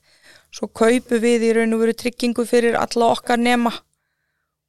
svo 0.54 0.70
kaupu 0.72 1.20
við 1.22 1.46
í 1.50 1.52
raun 1.58 1.76
og 1.76 1.84
veru 1.84 1.94
tryggingu 1.98 2.48
fyrir 2.48 2.80
alla 2.80 3.12
okkar 3.14 3.38
nema. 3.38 3.74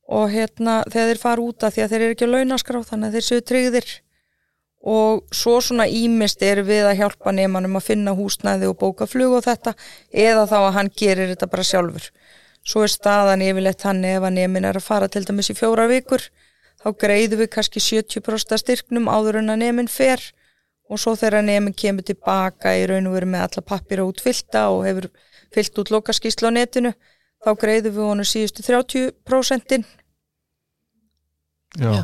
Og 0.09 0.31
hérna 0.33 0.83
þeir 0.88 1.20
fara 1.20 1.44
út 1.44 1.64
af 1.64 1.74
því 1.74 1.85
að 1.85 1.90
þeir 1.92 2.03
eru 2.03 2.14
ekki 2.16 2.27
að 2.27 2.35
launaskrá 2.35 2.83
þannig 2.90 3.09
að 3.09 3.16
þeir 3.16 3.27
séu 3.27 3.44
tryggðir 3.44 3.88
og 4.79 5.25
svo 5.35 5.59
svona 5.64 5.88
ímist 5.91 6.43
er 6.47 6.62
við 6.62 6.87
að 6.87 7.01
hjálpa 7.01 7.33
nefnanum 7.35 7.79
að 7.81 7.87
finna 7.88 8.14
húsnæði 8.14 8.69
og 8.71 8.79
bóka 8.79 9.09
flug 9.11 9.41
og 9.41 9.47
þetta 9.47 9.75
eða 10.12 10.47
þá 10.47 10.59
að 10.61 10.75
hann 10.77 10.91
gerir 10.95 11.33
þetta 11.33 11.49
bara 11.51 11.67
sjálfur 11.67 12.11
svo 12.69 12.85
er 12.87 12.93
staðan 12.93 13.43
yfirleitt 13.43 13.83
hann 13.83 14.05
ef 14.07 14.23
að 14.23 14.37
nefnin 14.37 14.69
er 14.69 14.79
að 14.79 14.87
fara 14.87 15.09
til 15.11 15.25
dæmis 15.27 15.51
í 15.51 15.57
fjóra 15.59 15.88
vikur 15.91 16.29
þá 16.79 16.88
greiðum 17.03 17.43
við 17.43 17.51
kannski 17.57 17.83
70% 17.83 18.55
af 18.55 18.62
styrknum 18.62 19.11
áður 19.11 19.41
en 19.43 19.55
að 19.55 19.62
nefnin 19.64 19.91
fer 19.91 20.23
og 20.88 21.03
svo 21.03 21.17
þegar 21.19 21.43
nefnin 21.43 21.75
kemur 21.75 22.07
tilbaka 22.07 22.77
í 22.79 22.87
raun 22.87 23.11
og 23.11 23.19
veru 23.19 23.31
með 23.35 23.49
alla 23.49 23.67
pappira 23.73 24.07
útfyllta 24.07 24.69
og 24.71 24.85
hefur 24.87 25.11
fyllt 25.55 25.83
út 25.83 25.91
lokaskísla 25.91 26.53
á 26.55 26.57
netinu 26.57 26.95
þá 27.43 27.51
greiðum 27.59 27.99
við 27.99 28.11
honum 28.12 28.29
síðustu 28.29 28.62
30% 28.62 29.91
Já. 31.79 31.91
Já. 31.93 32.03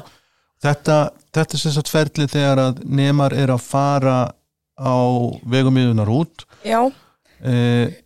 Þetta, 0.64 0.98
þetta 1.34 1.56
er 1.56 1.60
sem 1.60 1.74
sagt 1.74 1.92
ferli 1.92 2.28
þegar 2.30 2.62
að 2.62 2.80
nemar 2.88 3.34
er 3.36 3.52
að 3.52 3.66
fara 3.66 4.18
á 4.80 4.96
vegumíðunar 5.50 6.08
út. 6.10 6.46
Já, 6.64 6.80
eh, 7.44 8.00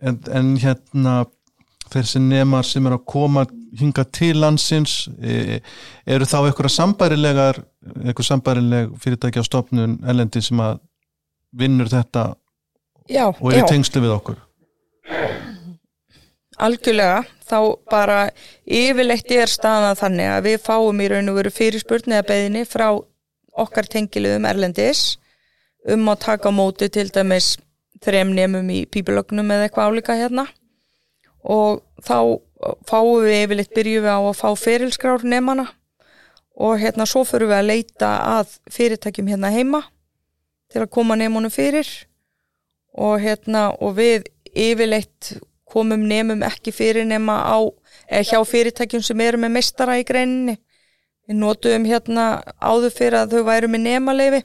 en, 0.00 0.18
en 0.32 0.54
hérna 0.60 1.20
þessi 1.90 2.22
nemar 2.22 2.66
sem 2.66 2.86
er 2.86 2.96
að 2.96 3.06
koma 3.10 3.44
hinga 3.78 4.04
til 4.14 4.34
landsins 4.40 5.04
eh, 5.22 5.58
eru 6.06 6.26
þá 6.28 6.38
eitthvað 6.42 6.74
sambærilegar 6.74 7.60
eitthvað 8.04 8.28
sambærileg 8.28 8.94
fyrirtæki 9.02 9.42
á 9.42 9.44
stofnun 9.46 9.98
elendi 10.10 10.42
sem 10.44 10.60
að 10.62 10.80
vinnur 11.56 11.90
þetta 11.90 12.30
já, 13.10 13.26
og 13.30 13.50
er 13.50 13.62
í 13.62 13.68
tengslu 13.70 14.02
við 14.04 14.14
okkur 14.16 14.38
Algjörlega, 16.60 17.22
þá 17.48 17.58
bara 17.90 18.18
yfirleitt 18.68 19.30
er 19.32 19.50
staðan 19.50 19.96
þannig 19.96 20.28
að 20.34 20.46
við 20.48 20.58
fáum 20.66 21.00
í 21.00 21.08
raun 21.08 21.32
og 21.32 21.38
veru 21.40 21.52
fyrirspurn 21.54 22.12
eða 22.12 22.28
beðinni 22.28 22.66
frá 22.68 22.90
okkar 23.60 23.88
tengiluðum 23.90 24.46
Erlendis 24.48 25.16
um 25.88 26.08
að 26.12 26.22
taka 26.26 26.52
móti 26.52 26.90
til 26.92 27.08
dæmis 27.08 27.54
þrem 28.04 28.34
nefnum 28.36 28.68
í 28.72 28.84
pípulögnum 28.92 29.52
eða 29.54 29.66
eitthvað 29.68 29.90
álíka 29.90 30.16
hérna. 30.18 30.46
Og 31.40 31.80
þá 32.04 32.40
fáum 32.88 33.24
við 33.24 33.36
yfirleitt 33.44 33.74
byrjum 33.76 34.04
við 34.04 34.12
á 34.12 34.20
að 34.20 34.38
fá 34.40 34.48
ferilskrár 34.60 35.24
nefnana 35.24 35.66
og 36.60 36.76
hérna 36.80 37.06
svo 37.08 37.24
fyrir 37.24 37.48
við 37.48 37.56
að 37.56 37.70
leita 37.70 38.10
að 38.36 38.56
fyrirtækjum 38.72 39.30
hérna 39.32 39.52
heima 39.54 39.80
til 40.70 40.84
að 40.84 40.92
koma 40.92 41.16
nefnunum 41.16 41.52
fyrir. 41.52 41.88
Og 42.92 43.20
hérna 43.22 43.70
og 43.80 43.96
við 43.96 44.28
yfirleitt 44.50 45.38
komum 45.70 46.06
nefnum 46.10 46.42
ekki 46.46 46.74
fyrir 46.74 47.06
nema 47.08 47.38
á 47.46 47.58
eða 48.10 48.26
hjá 48.30 48.40
fyrirtækjum 48.52 49.04
sem 49.06 49.20
eru 49.24 49.40
með 49.40 49.54
meistara 49.58 49.98
í 50.00 50.06
greininni. 50.06 50.58
Við 51.28 51.38
notuðum 51.38 51.86
hérna 51.86 52.24
áður 52.58 52.96
fyrir 52.96 53.20
að 53.20 53.36
þau 53.36 53.46
væru 53.46 53.70
með 53.70 53.86
nemaleifi 53.86 54.42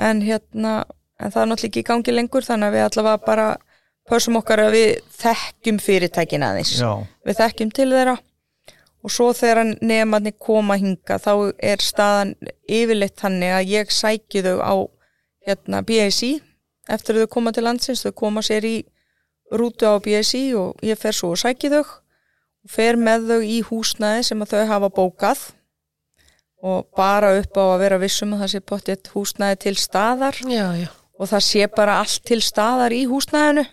en 0.00 0.22
hérna 0.24 0.80
en 1.20 1.32
það 1.32 1.42
er 1.42 1.50
náttúrulega 1.50 1.68
ekki 1.68 1.82
í 1.82 1.88
gangi 1.90 2.14
lengur 2.14 2.46
þannig 2.46 2.70
að 2.70 2.76
við 2.76 2.86
allavega 2.86 3.24
bara 3.26 3.46
pössum 4.10 4.38
okkar 4.40 4.64
að 4.64 4.76
við 4.76 4.90
þekkjum 5.20 5.80
fyrirtækin 5.84 6.44
aðeins. 6.46 6.74
Já, 6.80 6.90
við 7.26 7.40
þekkjum 7.42 7.72
til 7.76 7.88
þeirra. 7.92 8.16
Og 9.00 9.12
svo 9.12 9.30
þegar 9.36 9.62
nefnarnir 9.80 10.36
koma 10.36 10.76
hinga 10.80 11.16
þá 11.20 11.32
er 11.56 11.84
staðan 11.84 12.34
yfirleitt 12.68 13.16
þannig 13.20 13.54
að 13.56 13.70
ég 13.72 13.92
sæki 13.94 14.42
þau 14.44 14.58
á 14.60 14.74
hérna 15.46 15.80
BSI 15.88 16.34
eftir 16.90 17.16
að 17.16 17.24
þau 17.24 17.32
koma 17.36 17.52
til 17.56 17.64
landsins, 17.64 18.02
þau 18.04 18.12
koma 18.16 18.42
sér 18.44 18.66
í 18.68 18.74
rútu 19.50 19.88
á 19.88 19.98
BSI 20.02 20.44
og 20.58 20.84
ég 20.86 20.98
fer 20.98 21.16
svo 21.16 21.32
og 21.34 21.40
sæki 21.40 21.70
þau. 21.72 21.84
Og 22.60 22.70
fer 22.70 22.98
með 23.00 23.26
þau 23.30 23.40
í 23.40 23.58
húsnæði 23.64 24.28
sem 24.28 24.44
að 24.44 24.54
þau 24.54 24.70
hafa 24.74 24.92
bókað 24.92 25.46
og 26.60 26.90
bara 26.96 27.32
upp 27.38 27.56
á 27.56 27.64
að 27.64 27.78
vera 27.80 27.98
vissum 28.02 28.34
að 28.36 28.42
það 28.42 28.52
sé 28.52 28.60
potið 28.68 29.12
húsnæði 29.14 29.60
til 29.64 29.76
staðar. 29.80 30.40
Já, 30.44 30.66
já, 30.76 30.88
og 31.16 31.30
það 31.30 31.44
sé 31.46 31.68
bara 31.72 32.00
allt 32.02 32.24
til 32.28 32.40
staðar 32.44 32.92
í 32.92 33.06
húsnæðinu. 33.08 33.64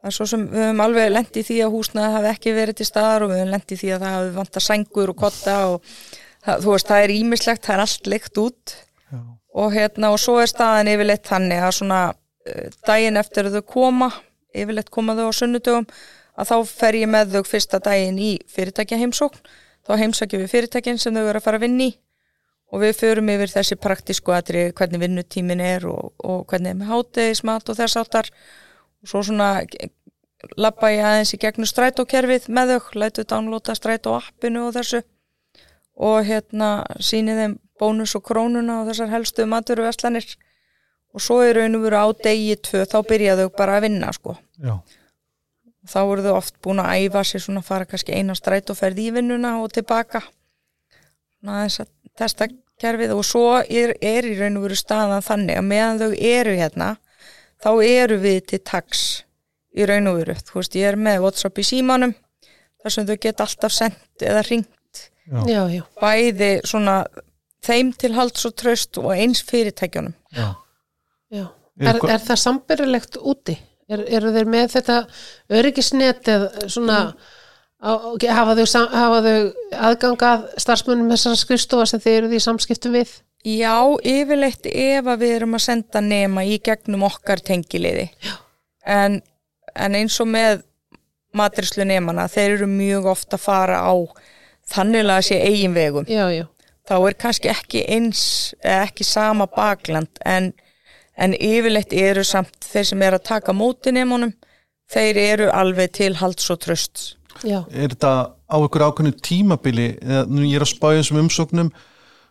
Það 0.00 0.10
er 0.10 0.16
svo 0.16 0.26
sem 0.28 0.42
við 0.48 0.64
höfum 0.64 0.82
alveg 0.84 1.12
lent 1.12 1.36
í 1.40 1.44
því 1.44 1.60
að 1.64 1.76
húsnæði 1.76 2.16
hafi 2.16 2.30
ekki 2.32 2.56
verið 2.56 2.80
til 2.80 2.88
staðar 2.88 3.24
og 3.24 3.32
við 3.32 3.40
höfum 3.42 3.54
lent 3.54 3.72
í 3.72 3.78
því 3.80 3.92
að 3.92 4.04
það 4.04 4.16
hafi 4.16 4.34
vanta 4.38 4.64
sængur 4.64 5.12
og 5.12 5.20
kotta 5.20 5.54
og 5.74 5.78
það, 5.84 6.64
þú 6.64 6.74
veist, 6.74 6.90
það 6.90 7.04
er 7.04 7.14
ímislegt, 7.14 7.64
það 7.64 7.76
er 7.76 7.84
allt 7.84 8.10
leikt 8.12 8.40
út. 8.40 8.74
Já, 9.12 9.20
og 9.54 9.72
hérna 9.76 10.10
og 10.12 10.20
svo 10.20 10.38
er 10.42 10.50
staðan 10.50 10.90
yfirleitt 10.92 11.28
þannig 11.28 11.64
að 11.64 11.74
svona 11.78 12.00
uh, 12.12 12.68
daginn 12.88 13.20
eftir 13.20 13.48
að 13.48 13.60
þau 13.60 13.66
koma 13.76 14.10
yfirleitt 14.54 14.92
koma 14.94 15.16
þau 15.18 15.28
á 15.30 15.38
sunnudögum 15.40 15.88
að 16.34 16.50
þá 16.50 16.56
fer 16.70 16.98
ég 16.98 17.10
með 17.10 17.36
þau 17.36 17.44
fyrsta 17.48 17.80
daginn 17.82 18.18
í 18.18 18.32
fyrirtækja 18.50 19.00
heimsókn 19.02 19.52
þá 19.84 19.92
heimsækjum 20.00 20.44
við 20.44 20.54
fyrirtækin 20.54 21.00
sem 21.00 21.14
þau 21.14 21.26
eru 21.28 21.40
að 21.40 21.46
fara 21.46 21.60
að 21.60 21.66
vinni 21.66 21.90
og 22.74 22.82
við 22.82 22.96
förum 22.98 23.30
yfir 23.34 23.52
þessi 23.52 23.78
praktísku 23.78 24.34
aðri 24.34 24.68
hvernig 24.74 25.02
vinnutímin 25.04 25.62
er 25.62 25.86
og, 25.86 26.14
og 26.18 26.46
hvernig 26.50 26.72
er 26.72 26.78
með 26.80 26.90
hátegismat 26.90 27.68
og 27.70 27.78
þess 27.78 28.00
áttar 28.00 28.30
og 29.04 29.10
svo 29.10 29.22
svona 29.28 29.50
lappa 30.60 30.90
ég 30.92 31.04
aðeins 31.06 31.34
í 31.36 31.40
gegnum 31.40 31.68
strætókerfið 31.68 32.48
með 32.52 32.74
þau, 32.74 32.88
lætu 33.00 33.24
downloada 33.28 33.76
strætó 33.78 34.16
appinu 34.18 34.66
og 34.68 34.74
þessu 34.78 35.04
og 35.94 36.24
hérna 36.26 36.70
síni 36.98 37.36
þeim 37.38 37.58
bónus 37.80 38.14
og 38.18 38.24
krónuna 38.26 38.80
og 38.82 38.90
þessar 38.90 39.12
helstu 39.12 39.46
maturuveslanir 39.50 40.26
og 41.14 41.22
svo 41.22 41.40
er 41.44 41.60
raun 41.60 41.78
og 41.78 41.86
veru 41.86 42.00
á 42.02 42.06
degi 42.24 42.56
tvö 42.68 42.84
þá 42.90 42.98
byrja 43.08 43.36
þau 43.38 43.48
bara 43.56 43.78
að 43.78 43.86
vinna 43.86 44.10
sko. 44.14 44.36
Já, 44.58 44.74
þá 45.90 45.98
voru 46.08 46.24
þau 46.26 46.34
oft 46.38 46.58
búin 46.64 46.82
að 46.82 47.04
æfa 47.04 47.24
sér 47.28 47.44
svona 47.44 47.62
að 47.62 47.70
fara 47.70 47.88
kannski 47.88 48.16
eina 48.16 48.36
strætóferð 48.38 49.00
í 49.04 49.10
vinnuna 49.14 49.56
og 49.62 49.72
tilbaka. 49.76 50.24
Svona 51.38 51.60
aðeins 51.60 51.80
að 51.84 51.92
testa 52.18 52.48
kerfið. 52.80 53.14
Og 53.14 53.24
svo 53.26 53.46
er, 53.62 53.94
er 54.02 54.26
í 54.26 54.34
raun 54.38 54.58
og 54.58 54.66
veru 54.68 54.78
staðan 54.78 55.24
þannig 55.24 55.60
að 55.60 55.68
meðan 55.70 56.02
þau 56.02 56.10
eru 56.14 56.56
hérna 56.58 56.90
þá 57.62 57.70
eru 57.84 58.18
við 58.22 58.40
til 58.50 58.60
tax 58.66 59.04
í 59.74 59.86
raun 59.88 60.10
og 60.10 60.20
veru, 60.20 60.36
þú 60.46 60.58
veist 60.60 60.76
ég 60.78 60.92
er 60.92 60.98
með 61.00 61.22
Whatsapp 61.24 61.58
í 61.58 61.66
símanum 61.66 62.14
þar 62.82 62.94
sem 62.94 63.06
þau 63.08 63.16
geta 63.20 63.46
alltaf 63.46 63.74
sendt 63.74 64.22
eða 64.22 64.42
ringt 64.46 65.00
já, 65.24 65.40
já, 65.48 65.62
já, 65.72 65.82
bæði 65.98 66.50
svona 66.68 66.98
þeim 67.64 67.94
til 67.96 68.12
halds 68.14 68.44
og 68.46 68.54
tröst 68.60 69.00
og 69.00 69.10
eins 69.14 69.40
fyrirtækjunum. 69.48 70.14
Já. 70.36 70.52
Já. 71.34 71.44
Er 71.74 71.88
Er, 71.88 71.94
eitthvað- 71.94 72.12
er 72.14 72.20
það 72.28 72.38
sambyrilegt 72.46 73.16
úti? 73.26 73.56
Er, 73.90 74.00
eru 74.16 74.30
þeir 74.32 74.46
með 74.48 74.68
þetta 74.78 74.98
öryggisnet 75.58 76.28
eða 76.32 76.68
svona 76.72 76.98
á, 77.84 77.90
hafa, 78.32 78.54
þau, 78.56 78.86
hafa 78.94 79.18
þau 79.26 79.40
aðgangað 79.90 80.46
starfsmunum 80.62 81.10
þessara 81.12 81.40
skrifstofa 81.42 81.86
sem 81.90 82.00
þeir 82.00 82.16
eru 82.22 82.30
því 82.32 82.38
í 82.40 82.44
samskiptum 82.46 82.94
við? 82.96 83.10
Já, 83.44 83.74
yfirleitt 84.08 84.64
ef 84.70 85.04
að 85.12 85.20
við 85.20 85.34
erum 85.36 85.58
að 85.58 85.64
senda 85.66 86.00
nema 86.00 86.46
í 86.48 86.56
gegnum 86.64 87.02
okkar 87.10 87.42
tengiliði 87.44 88.06
en, 88.86 89.18
en 89.76 89.98
eins 89.98 90.16
og 90.24 90.30
með 90.32 90.62
matrislu 91.36 91.84
nemana, 91.84 92.24
þeir 92.30 92.54
eru 92.60 92.70
mjög 92.70 93.10
ofta 93.12 93.36
að 93.36 93.44
fara 93.44 93.82
á 93.84 93.92
þannig 94.72 95.10
að 95.12 95.24
sé 95.28 95.40
eigin 95.44 95.74
vegum 95.76 96.06
Já, 96.08 96.24
já, 96.32 96.46
þá 96.88 96.94
er 97.10 97.18
kannski 97.20 97.50
ekki 97.52 97.84
eins 97.98 98.22
ekki 98.64 99.04
sama 99.04 99.44
bakland 99.50 100.08
en, 100.24 100.52
en 101.16 101.34
yfirleitt 101.34 101.94
eru 101.94 102.24
samt 102.26 102.56
þeir 102.64 102.88
sem 102.90 103.02
er 103.06 103.16
að 103.18 103.26
taka 103.30 103.54
móti 103.56 103.92
nemunum 103.94 104.34
þeir 104.90 105.20
eru 105.22 105.50
alveg 105.54 105.94
til 106.00 106.12
halds 106.20 106.50
og 106.52 106.62
tröst 106.64 107.04
já, 107.42 107.62
Er 107.70 107.94
þetta 107.94 108.14
á 108.34 108.56
ykkur 108.58 108.86
ákveðnu 108.88 109.14
tímabili? 109.24 109.94
Eða 110.02 110.24
nú 110.30 110.44
ég 110.46 110.58
er 110.58 110.66
að 110.66 110.74
spája 110.74 111.02
þessum 111.02 111.22
umsóknum 111.24 111.70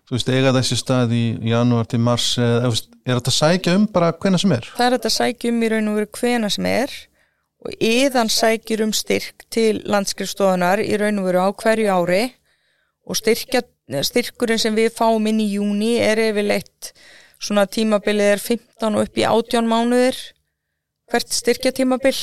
þú 0.04 0.18
veist, 0.18 0.30
eiga 0.30 0.54
þessi 0.58 0.78
stað 0.80 1.16
í 1.16 1.24
janúar 1.48 1.88
til 1.90 2.02
mars 2.04 2.34
eða, 2.38 2.68
þú 2.68 2.76
veist, 2.76 2.92
er 3.04 3.20
þetta 3.20 3.36
sækja 3.38 3.76
um 3.80 3.88
bara 3.96 4.12
hvenna 4.14 4.40
sem 4.42 4.54
er? 4.56 4.70
Það 4.76 4.86
er 4.86 4.96
þetta 4.98 5.16
sækjum 5.18 5.64
í 5.64 5.74
raun 5.74 5.92
og 5.92 6.00
veru 6.00 6.12
hvena 6.20 6.52
sem 6.54 6.70
er 6.70 6.96
og 7.64 7.76
yðan 7.80 8.32
sækjur 8.32 8.84
um 8.84 8.94
styrk 8.96 9.46
til 9.54 9.82
landskrifstofunar 9.88 10.84
í 10.84 10.94
raun 11.00 11.22
og 11.22 11.30
veru 11.30 11.48
á 11.48 11.50
hverju 11.56 11.92
ári 11.96 12.24
og 13.08 13.20
styrkja, 13.20 13.64
styrkurinn 14.04 14.62
sem 14.62 14.76
við 14.76 14.94
fáum 14.96 15.28
inn 15.32 15.42
í 15.44 15.54
júni 15.56 15.96
er 16.04 16.20
yfirleitt 16.30 16.94
svona 17.44 17.66
tímabilið 17.68 18.36
er 18.36 18.42
15 18.42 18.96
og 18.96 19.08
upp 19.08 19.20
í 19.20 19.26
18 19.28 19.68
mánuðir 19.68 20.20
hvert 21.12 21.36
styrkja 21.36 21.74
tímabil 21.76 22.16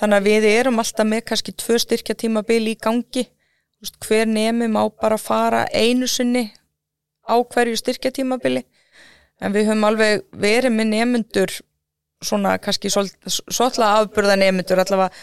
þannig 0.00 0.16
að 0.16 0.28
við 0.30 0.48
erum 0.48 0.80
alltaf 0.80 1.06
með 1.06 1.26
kannski 1.28 1.52
tvö 1.52 1.76
styrkja 1.78 2.16
tímabil 2.16 2.62
í 2.72 2.76
gangi. 2.80 3.26
Þú 3.28 3.84
veist, 3.84 3.98
hver 4.06 4.26
nemi 4.28 4.68
má 4.68 4.82
bara 4.88 5.18
fara 5.20 5.66
einu 5.72 6.08
sinni 6.08 6.50
á 7.28 7.36
hverju 7.38 7.76
styrkja 7.78 8.12
tímabili 8.16 8.64
en 9.40 9.52
við 9.54 9.70
höfum 9.70 9.86
alveg 9.88 10.24
verið 10.32 10.74
með 10.74 10.90
nemyndur 10.94 11.54
svona 12.20 12.56
kannski 12.60 12.90
svolítið 12.92 13.84
afburða 13.86 14.36
nemyndur 14.36 14.82
allavega 14.82 15.14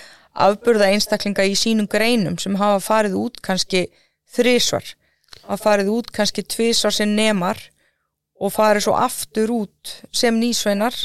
afburða 0.47 0.89
einstaklinga 0.93 1.45
í 1.45 1.56
sínum 1.58 1.89
greinum 1.89 2.38
sem 2.41 2.58
hafa 2.58 2.80
farið 2.86 3.17
út 3.19 3.41
kannski 3.45 3.88
þrísvar 4.34 4.93
hafa 5.43 5.60
farið 5.63 5.91
út 5.93 6.12
kannski 6.13 6.45
tvísvar 6.45 6.95
sem 6.95 7.13
nemar 7.17 7.60
og 8.38 8.54
farið 8.54 8.88
svo 8.88 8.95
aftur 9.00 9.54
út 9.56 9.93
sem 10.15 10.36
nýsveinar 10.38 10.95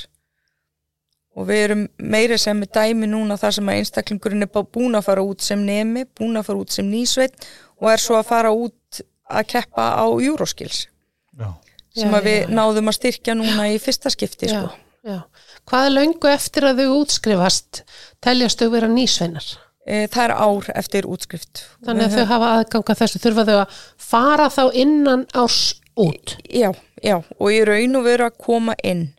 og 1.32 1.48
við 1.48 1.62
erum 1.66 1.84
meira 2.12 2.36
sem 2.40 2.58
með 2.60 2.74
dæmi 2.76 3.08
núna 3.08 3.38
þar 3.40 3.56
sem 3.56 3.72
að 3.72 3.80
einstaklingurinn 3.80 4.44
er 4.44 4.50
búinn 4.52 4.98
að 4.98 5.06
fara 5.08 5.24
út 5.24 5.44
sem 5.44 5.64
nemi, 5.64 6.04
búinn 6.04 6.36
að 6.36 6.50
fara 6.50 6.64
út 6.64 6.74
sem 6.74 6.88
nýsveit 6.88 7.48
og 7.80 7.88
er 7.94 8.02
svo 8.02 8.18
að 8.18 8.28
fara 8.28 8.52
út 8.52 9.02
að 9.32 9.48
keppa 9.54 9.88
á 9.96 10.06
Euroskills 10.12 10.86
Já, 11.32 11.48
sem 11.96 12.12
að 12.12 12.28
við 12.28 12.52
náðum 12.52 12.92
að 12.92 12.98
styrkja 12.98 13.36
núna 13.38 13.70
í 13.72 13.80
fyrsta 13.80 14.12
skipti 14.12 14.50
já, 14.50 14.60
sko. 14.60 14.76
já. 15.08 15.20
Hvað 15.68 15.88
er 15.88 15.94
löngu 15.96 16.28
eftir 16.28 16.66
að 16.68 16.82
þau 16.82 16.96
útskrifast 17.00 17.84
teljast 18.24 18.60
þau 18.60 18.72
vera 18.74 18.90
nýsveinar? 18.92 19.46
e, 19.86 20.06
það 20.10 20.24
er 20.24 20.34
ár 20.36 20.70
eftir 20.78 21.08
útskrift 21.10 21.64
Þannig 21.86 22.08
að 22.08 22.16
þau 22.16 22.32
hafa 22.32 22.50
aðganga 22.58 22.96
þessu, 22.98 23.22
þurfa 23.22 23.46
þau 23.48 23.56
að 23.56 23.78
fara 24.10 24.48
þá 24.52 24.62
innan 24.84 25.24
árs 25.38 25.60
út. 25.98 26.36
já, 26.46 26.70
já, 27.02 27.16
og 27.20 27.52
í 27.52 27.60
raun 27.66 27.98
og 27.98 28.06
veru 28.06 28.28
að 28.28 28.40
koma 28.46 28.76
inn 28.82 29.10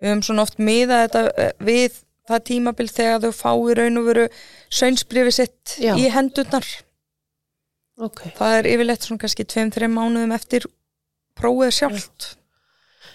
við 0.00 0.10
höfum 0.10 0.24
svona 0.26 0.46
oft 0.46 0.58
miðað 0.62 1.04
þetta 1.06 1.22
eh, 1.42 1.52
við 1.66 2.00
það 2.26 2.42
tímabil 2.50 2.88
þegar 2.90 3.22
þau 3.22 3.36
fá 3.38 3.50
í 3.54 3.76
raun 3.78 4.00
og 4.00 4.08
veru 4.10 4.26
sönsbrifi 4.80 5.34
sitt 5.34 5.76
Já. 5.82 5.94
í 5.96 6.08
hendurnar 6.12 6.66
Ok. 7.96 8.26
það 8.36 8.58
er 8.58 8.70
yfirleitt 8.74 9.06
svona 9.06 9.22
kannski 9.22 9.46
2-3 9.48 9.88
mánuðum 9.88 10.34
eftir 10.36 10.66
prófið 11.38 11.78
sjálft 11.80 12.32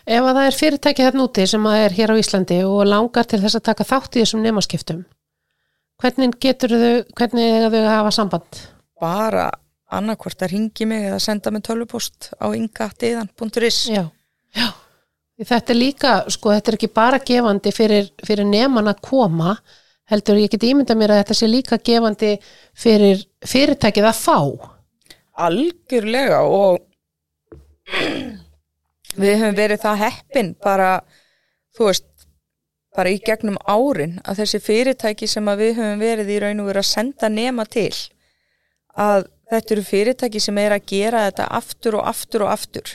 Ef 0.01 0.25
að 0.25 0.33
það 0.33 0.47
er 0.47 0.55
fyrirtæki 0.57 1.03
þarna 1.05 1.25
úti 1.27 1.43
sem 1.45 1.65
að 1.69 1.79
er 1.83 1.93
hér 1.93 2.09
á 2.09 2.15
Íslandi 2.17 2.55
og 2.65 2.79
langar 2.89 3.27
til 3.29 3.37
þess 3.43 3.59
að 3.59 3.67
taka 3.67 3.85
þátt 3.85 4.15
í 4.17 4.23
þessum 4.23 4.41
nemaskiptum, 4.41 5.03
hvernig 6.01 6.39
getur 6.41 6.73
þau, 6.73 6.95
hvernig 7.19 7.67
þau 7.67 7.77
að 7.77 7.89
hafa 7.91 8.13
samband? 8.15 8.61
bara 9.01 9.51
annarkvort 9.97 10.45
að 10.45 10.53
ringi 10.55 10.87
mig 10.87 11.07
eða 11.09 11.19
senda 11.23 11.51
mig 11.51 11.63
tölvupost 11.67 12.31
á 12.39 12.47
ynga.iðan.is 12.51 13.79
Já, 13.91 14.05
já. 14.55 14.69
Þetta 15.41 15.73
er 15.73 15.77
líka, 15.79 16.09
sko, 16.29 16.51
þetta 16.53 16.69
er 16.69 16.77
ekki 16.77 16.91
bara 16.93 17.19
gefandi 17.25 17.71
fyrir, 17.73 18.11
fyrir 18.21 18.45
neman 18.45 18.91
að 18.91 18.99
koma, 19.07 19.55
heldur 20.11 20.37
ég 20.37 20.51
get 20.53 20.67
ímynda 20.67 20.93
mér 20.97 21.15
að 21.15 21.23
þetta 21.23 21.37
sé 21.39 21.49
líka 21.49 21.79
gefandi 21.81 22.35
fyrir 22.77 23.23
fyrirtækið 23.47 24.09
að 24.11 24.19
fá. 24.21 24.37
algjörlega 25.41 26.43
og 26.45 26.81
við 29.17 29.39
höfum 29.39 29.57
verið 29.57 29.81
það 29.81 30.01
heppin 30.03 30.53
bara, 30.61 30.91
þú 31.75 31.87
veist 31.89 32.07
bara 32.95 33.11
í 33.11 33.19
gegnum 33.23 33.57
árin 33.65 34.19
að 34.27 34.43
þessi 34.43 34.61
fyrirtæki 34.61 35.29
sem 35.31 35.47
að 35.47 35.63
við 35.63 35.77
höfum 35.79 36.03
verið 36.03 36.33
í 36.35 36.39
raun 36.43 36.61
og 36.63 36.69
verið 36.69 36.83
að 36.83 36.91
senda 36.91 37.31
nema 37.31 37.65
til 37.65 37.91
að 38.99 39.29
þetta 39.51 39.75
eru 39.75 39.85
fyrirtæki 39.85 40.41
sem 40.43 40.59
er 40.61 40.75
að 40.75 40.87
gera 40.93 41.25
þetta 41.27 41.47
aftur 41.59 41.99
og 41.99 42.07
aftur 42.11 42.45
og 42.45 42.53
aftur. 42.53 42.93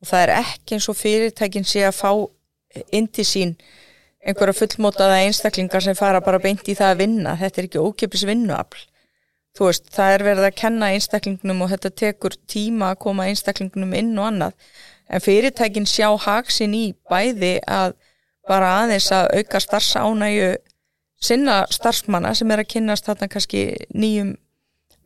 Og 0.00 0.08
það 0.08 0.24
er 0.24 0.34
ekki 0.38 0.76
eins 0.76 0.88
og 0.88 0.98
fyrirtækin 0.98 1.68
sé 1.68 1.84
að 1.88 1.98
fá 1.98 2.10
inn 2.94 3.08
til 3.08 3.26
sín 3.26 3.56
einhverja 4.20 4.56
fullmótaða 4.58 5.22
einstaklingar 5.24 5.84
sem 5.84 5.96
fara 5.96 6.20
bara 6.24 6.40
beint 6.42 6.68
í 6.68 6.76
það 6.76 6.94
að 6.94 7.02
vinna. 7.02 7.34
Þetta 7.40 7.60
er 7.60 7.68
ekki 7.68 7.84
ókipis 7.84 8.26
vinnuafl. 8.28 8.84
Þú 9.56 9.66
veist, 9.66 9.88
það 9.90 10.14
er 10.14 10.24
verið 10.28 10.46
að 10.46 10.58
kenna 10.60 10.90
einstaklingnum 10.94 11.64
og 11.64 11.72
þetta 11.72 11.90
tekur 12.04 12.36
tíma 12.48 12.92
að 12.92 13.00
koma 13.06 13.26
einstaklingnum 13.30 13.96
inn 13.98 14.12
og 14.18 14.28
annað. 14.28 14.68
En 15.10 15.24
fyrirtækin 15.24 15.88
sjá 15.90 16.06
haksin 16.22 16.76
í 16.76 16.84
bæði 17.10 17.56
að 17.66 17.96
bara 18.48 18.76
aðeins 18.84 19.08
að 19.14 19.32
auka 19.40 19.60
starfsánægju 19.64 20.52
sinna 21.20 21.64
starfsmanna 21.72 22.32
sem 22.36 22.50
er 22.52 22.62
að 22.62 22.70
kynnast 22.76 23.08
þarna 23.08 23.28
kannski 23.32 23.64
nýjum 23.92 24.36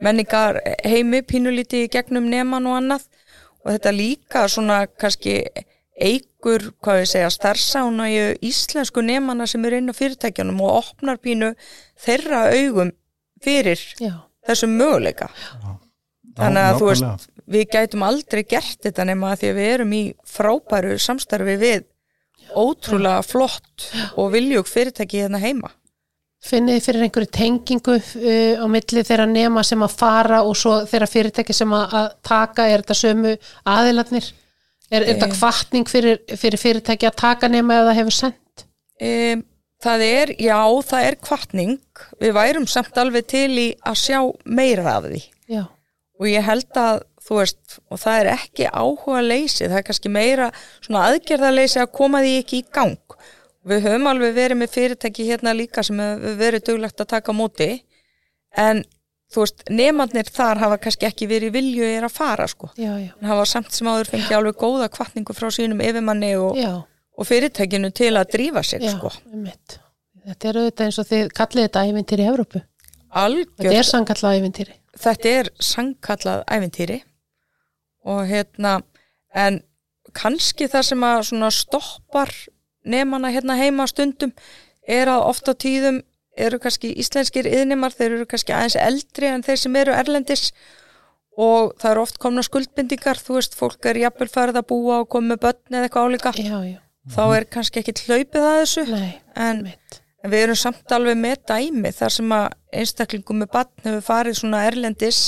menningar 0.04 0.60
heimi 0.84 1.22
pínulíti 1.26 1.84
í 1.84 1.92
gegnum 1.92 2.28
neman 2.30 2.68
og 2.68 2.80
annað. 2.80 3.06
Og 3.64 3.72
þetta 3.72 3.94
líka 3.96 4.44
svona 4.52 4.82
kannski 5.00 5.38
eigur, 5.94 6.72
hvað 6.82 7.00
við 7.00 7.08
segja, 7.12 7.30
starfsána 7.32 8.08
í 8.10 8.18
íslensku 8.44 9.02
nemana 9.04 9.46
sem 9.48 9.64
eru 9.64 9.78
inn 9.80 9.92
á 9.92 9.94
fyrirtækjanum 9.96 10.60
og 10.66 10.80
opnar 10.82 11.20
pínu 11.22 11.54
þeirra 12.04 12.48
augum 12.52 12.92
fyrir 13.44 13.80
Já, 14.00 14.26
þessum 14.46 14.76
möguleika. 14.78 15.30
Þannig 16.34 16.66
að 16.66 16.80
þú 16.80 16.90
veist, 16.90 17.26
við 17.54 17.66
gætum 17.70 18.04
aldrei 18.06 18.42
gert 18.42 18.80
þetta 18.82 19.06
nema 19.06 19.32
að 19.32 19.42
því 19.42 19.50
að 19.52 19.58
við 19.60 19.72
erum 19.76 19.94
í 19.94 20.02
frábæru 20.26 20.96
samstarfi 20.98 21.56
við 21.60 21.84
ótrúlega 22.54 23.22
flott 23.24 23.88
og 24.18 24.32
viljúk 24.34 24.68
fyrirtæki 24.68 25.22
hérna 25.22 25.40
heima. 25.42 25.70
Finnið 26.44 26.76
þið 26.76 26.86
fyrir 26.86 27.06
einhverju 27.06 27.30
tengingu 27.38 27.96
uh, 27.98 28.62
á 28.62 28.66
milli 28.70 29.04
þeirra 29.06 29.26
nema 29.30 29.64
sem 29.66 29.84
að 29.84 29.98
fara 30.02 30.42
og 30.44 30.56
svo 30.60 30.80
þeirra 30.90 31.10
fyrirtæki 31.10 31.56
sem 31.56 31.74
að, 31.76 32.10
taka, 32.26 32.68
er 32.68 32.84
þetta 32.84 32.98
sömu 33.00 33.34
aðilarnir? 33.74 34.30
Er, 34.90 35.00
er 35.00 35.08
þetta 35.14 35.30
kvartning 35.32 35.88
fyrir, 35.90 36.20
fyrir 36.36 36.60
fyrirtæki 36.60 37.08
að 37.08 37.20
taka 37.22 37.48
nema 37.50 37.80
eða 37.82 37.96
hefur 37.96 38.18
sendt? 38.18 38.66
Um, 39.00 39.46
það 39.82 40.04
er, 40.06 40.34
já, 40.40 40.58
það 40.90 41.08
er 41.08 41.20
kvartning. 41.24 41.78
Við 42.20 42.36
værum 42.36 42.68
samt 42.70 43.00
alveg 43.00 43.26
til 43.32 43.48
í 43.58 43.70
að 43.84 44.02
sjá 44.02 44.20
meira 44.44 44.98
af 44.98 45.08
því. 45.08 45.24
Já, 45.50 45.64
Og 46.20 46.28
ég 46.30 46.44
held 46.46 46.78
að, 46.78 47.00
þú 47.26 47.38
veist, 47.40 47.78
og 47.90 47.98
það 47.98 48.20
er 48.20 48.28
ekki 48.36 48.68
áhuga 48.70 49.22
leysi, 49.24 49.64
það 49.66 49.78
er 49.80 49.86
kannski 49.88 50.12
meira 50.12 50.50
svona 50.84 51.08
aðgerðarleysi 51.08 51.80
að 51.82 51.94
koma 51.98 52.20
því 52.22 52.34
ekki 52.42 52.60
í 52.60 52.66
gang. 52.74 53.16
Við 53.64 53.86
höfum 53.86 54.06
alveg 54.10 54.34
verið 54.36 54.60
með 54.60 54.72
fyrirtæki 54.74 55.24
hérna 55.30 55.54
líka 55.56 55.82
sem 55.86 56.00
hefur 56.02 56.34
verið 56.40 56.64
duglegt 56.68 57.00
að 57.00 57.08
taka 57.14 57.32
móti, 57.32 57.68
en 58.60 58.82
þú 59.32 59.40
veist, 59.44 59.62
nefnarnir 59.72 60.28
þar 60.30 60.60
hafa 60.60 60.76
kannski 60.84 61.08
ekki 61.08 61.26
verið 61.30 61.54
vilju 61.56 61.86
er 61.88 62.04
að 62.06 62.12
fara, 62.12 62.46
sko. 62.50 62.68
já, 62.76 62.92
já, 63.00 63.10
En 63.20 63.30
hafa 63.30 63.46
samt 63.48 63.72
sem 63.72 63.88
áður 63.88 64.10
fengið 64.12 64.36
alveg 64.36 64.58
góða 64.60 64.90
kvartningu 64.92 65.34
frá 65.34 65.48
sínum 65.50 65.80
yfirmanni 65.82 66.34
og, 66.36 66.60
og 67.16 67.26
fyrirtækinu 67.26 67.90
til 67.90 68.12
að 68.20 68.30
drífa 68.36 68.62
sig, 68.62 68.84
já, 68.84 68.92
sko. 68.98 69.10
einmitt. 69.32 69.78
Þetta 70.24 70.48
er 70.48 70.60
auðvitað 70.60 70.86
eins 70.86 70.98
og 71.02 71.08
þið 71.10 71.32
kallið 71.40 71.66
þetta 71.66 71.82
ævintýri 71.88 72.24
í 72.24 72.28
Evrópu. 72.30 72.60
Þetta 72.60 73.24
Algjör, 73.24 73.74
er 73.78 73.88
sannkallað 73.88 74.38
ævintýri. 74.38 74.72
þetta 75.04 75.28
er 75.40 75.50
sangkallað 75.60 76.44
ævintýri 76.50 77.00
og 78.04 78.24
hérna 78.28 78.72
en 79.34 79.60
kannski 80.14 80.68
það 80.70 80.86
sem 80.90 81.04
að 81.06 81.20
svona 81.30 81.50
stoppar 81.54 82.32
nefnana 82.84 83.32
hérna 83.34 83.56
heima 83.58 83.86
stundum 83.90 84.32
er 84.88 85.10
að 85.10 85.26
ofta 85.30 85.54
tíðum 85.56 86.02
eru 86.36 86.58
kannski 86.62 86.92
íslenskir 86.98 87.46
yðnimar, 87.48 87.94
þeir 87.94 88.18
eru 88.18 88.28
kannski 88.30 88.54
aðeins 88.54 88.78
eldri 88.80 89.30
en 89.30 89.44
þeir 89.46 89.60
sem 89.60 89.76
eru 89.80 89.94
erlendis. 89.94 90.48
Og 91.34 91.72
það 91.82 91.90
eru 91.90 92.02
oft 92.04 92.18
komna 92.22 92.44
skuldbindingar, 92.46 93.18
þú 93.18 93.38
veist, 93.40 93.56
fólk 93.58 93.88
er 93.90 93.98
jafnvel 94.04 94.30
farið 94.30 94.60
að 94.60 94.68
búa 94.70 95.00
og 95.02 95.08
koma 95.10 95.32
með 95.32 95.40
börn 95.42 95.76
eða 95.76 95.88
eitthvað 95.88 96.08
álíka, 96.08 96.32
Já, 96.38 96.58
já, 96.62 96.76
þá 97.10 97.22
er 97.24 97.46
kannski 97.56 97.80
ekki 97.82 97.94
hlaupið 98.06 98.46
að 98.46 98.58
þessu, 98.60 98.84
nei, 98.92 99.08
en. 99.34 99.64
En 100.24 100.32
við 100.32 100.44
erum 100.46 100.56
samt 100.56 100.94
alveg 100.94 101.18
með 101.20 101.42
dæmi 101.50 101.90
þar 101.92 102.14
sem 102.14 102.30
að 102.32 102.44
einstaklingum 102.80 103.42
með 103.42 103.50
batn 103.56 103.88
hefur 103.88 104.06
farið 104.06 104.38
svona 104.38 104.62
erlendis, 104.68 105.18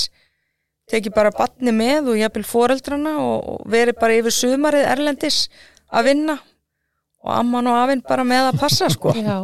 tekið 0.87 1.13
bara 1.19 1.33
batni 1.35 1.73
með 1.75 2.13
og 2.13 2.21
jafnvel 2.21 2.47
foreldrana 2.47 3.17
og 3.19 3.67
verið 3.69 3.99
bara 3.99 4.15
yfir 4.21 4.33
sumarið 4.33 4.87
erlendis 4.87 5.41
að 5.91 6.07
vinna 6.07 6.37
og 7.25 7.31
amman 7.33 7.67
og 7.71 7.75
afinn 7.81 8.01
bara 8.07 8.23
með 8.27 8.51
að 8.51 8.59
passa 8.61 8.87
sko. 8.93 9.11
Já, 9.17 9.37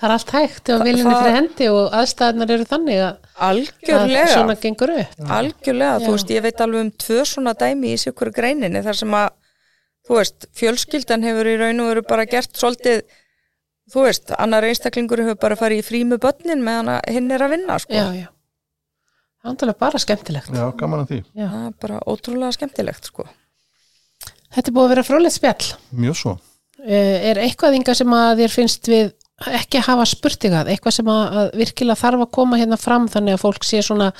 það 0.00 0.06
er 0.08 0.14
allt 0.16 0.30
hægt 0.34 0.70
og 0.74 0.84
viljinni 0.86 1.12
fyrir 1.14 1.36
hendi 1.36 1.68
og 1.70 1.92
aðstæðnar 2.00 2.52
eru 2.56 2.66
þannig 2.70 3.00
að, 3.04 3.18
að 3.36 3.48
Algjörlega, 3.48 4.26
svona 4.32 4.56
gengur 4.62 4.92
upp. 4.96 5.12
algjörlega, 5.38 5.92
Já. 6.00 6.04
þú 6.06 6.14
veist, 6.16 6.32
ég 6.34 6.42
veit 6.46 6.62
alveg 6.64 6.86
um 6.86 6.90
tvö 7.04 7.24
svona 7.28 7.54
dæmi 7.60 7.92
í 7.92 8.00
sér 8.00 8.16
hverju 8.18 8.34
greininni 8.38 8.82
þar 8.82 8.98
sem 9.02 9.16
að, 9.20 9.28
þú 10.08 10.18
veist, 10.18 10.48
fjölskyldan 10.58 11.26
hefur 11.28 11.50
í 11.52 11.56
raun 11.60 11.84
og 11.84 11.90
veru 11.92 12.04
bara 12.08 12.26
gert 12.26 12.56
svolítið, 12.58 13.02
þú 13.92 14.06
veist, 14.08 14.32
annar 14.40 14.66
einstaklingur 14.66 15.22
hefur 15.22 15.38
bara 15.44 15.58
farið 15.60 15.82
í 15.84 15.86
frí 15.86 16.02
með 16.08 16.22
börnin 16.24 16.64
meðan 16.64 16.96
hinn 17.12 17.30
er 17.30 17.44
að 17.46 17.54
vinna 17.58 17.78
sko. 17.82 17.92
Já, 17.94 18.08
já. 18.24 18.28
Er 19.42 19.50
andalega 19.50 19.78
bara 19.78 19.98
skemmtilegt. 19.98 20.50
Já, 20.54 20.64
gaman 20.78 21.00
að 21.02 21.08
því. 21.12 21.20
Já. 21.34 21.48
Bara 21.82 21.96
ótrúlega 22.06 22.54
skemmtilegt 22.54 23.08
sko. 23.10 23.24
Þetta 24.54 24.68
er 24.70 24.74
búið 24.76 24.84
að 24.86 24.92
vera 24.92 25.04
frólægt 25.06 25.34
spjall. 25.38 25.70
Mjög 25.98 26.18
svo. 26.20 26.34
Eh, 26.82 27.30
Er 27.30 27.38
eitthvað 27.38 27.76
inga 27.78 27.94
sem 27.94 28.14
að 28.16 28.40
þér 28.42 28.54
finnst 28.56 28.88
við 28.90 29.12
ekki 29.42 29.80
hafa 29.82 30.04
spurtingað, 30.06 30.70
eitthvað 30.70 30.94
sem 30.96 31.10
að, 31.10 31.36
að 31.40 31.52
virkilega 31.58 31.98
þarf 31.98 32.24
að 32.24 32.32
koma 32.36 32.58
hérna 32.60 32.78
fram 32.78 33.08
þannig 33.10 33.36
að 33.36 33.42
fólk 33.42 33.66
sé 33.66 33.82
svona 33.82 34.12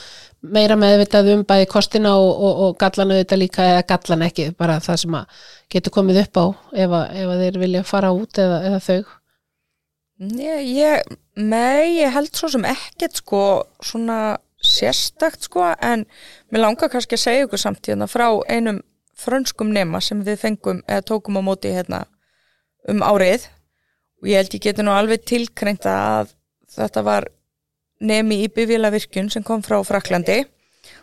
meira 0.42 0.74
meðvitað 0.78 1.30
um 1.36 1.42
bæði 1.46 1.68
kostina 1.70 2.14
og, 2.18 2.30
og, 2.32 2.62
og 2.66 2.76
gallanu 2.80 3.18
þetta 3.20 3.38
líka 3.38 3.66
eða 3.70 3.84
gallan 3.92 4.24
ekki, 4.26 4.48
bara 4.58 4.80
það 4.82 5.00
sem 5.04 5.16
að 5.18 5.42
getur 5.74 5.94
komið 5.94 6.22
upp 6.24 6.40
á 6.42 6.44
ef 6.84 6.94
að, 6.98 7.04
ef 7.22 7.34
að 7.34 7.42
þeir 7.44 7.58
vilja 7.62 7.82
fara 7.86 8.12
út 8.16 8.40
eða, 8.42 8.62
eða 8.70 8.80
þau. 8.86 9.12
Nei, 10.22 10.58
ég, 10.76 11.14
nei, 11.38 11.98
ég 11.98 12.14
held 12.14 12.34
svo 12.38 12.50
sem 12.52 12.66
ekkert 12.70 13.22
sko 13.22 13.42
svona 13.82 14.18
sérstakt 14.62 15.48
sko 15.48 15.66
en 15.82 16.06
mér 16.50 16.66
langar 16.66 16.90
kannski 16.90 17.18
að 17.18 17.24
segja 17.24 17.46
ykkur 17.46 17.62
samt 17.62 17.86
hérna 17.90 18.06
frá 18.10 18.28
einum 18.50 18.82
frönskum 19.18 19.70
nema 19.74 20.00
sem 20.02 20.22
við 20.26 20.38
fengum 20.44 20.82
eða 20.86 21.06
tókum 21.10 21.38
á 21.38 21.42
móti 21.42 21.74
hérna 21.74 22.04
um 22.90 23.02
árið. 23.04 23.46
Og 24.22 24.30
ég 24.30 24.42
held 24.42 24.56
ég 24.56 24.64
geti 24.66 24.84
nú 24.86 24.94
alveg 24.94 25.24
tilkreint 25.26 25.86
að 25.88 26.32
þetta 26.72 27.02
var 27.06 27.28
nemi 28.02 28.42
í 28.44 28.50
bifílavirkjun 28.50 29.30
sem 29.30 29.44
kom 29.46 29.62
frá 29.62 29.78
Fraklandi 29.86 30.42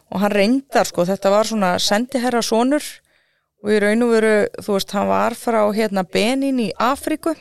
og 0.10 0.24
hann 0.24 0.34
reyndar 0.34 0.88
sko, 0.89 1.06
þetta 1.06 1.32
var 1.32 1.48
svona 1.48 1.76
sendiherra 1.82 2.42
sonur. 2.46 2.84
Og 3.60 3.74
í 3.76 3.80
raun 3.84 4.06
og 4.06 4.13
veru, 4.13 4.36
þú 4.63 4.78
veist, 4.78 4.94
hann 4.96 5.10
var 5.10 5.36
frá 5.36 5.60
hérna 5.76 6.06
Benin 6.08 6.62
í 6.63 6.70
Afríku. 6.80 7.34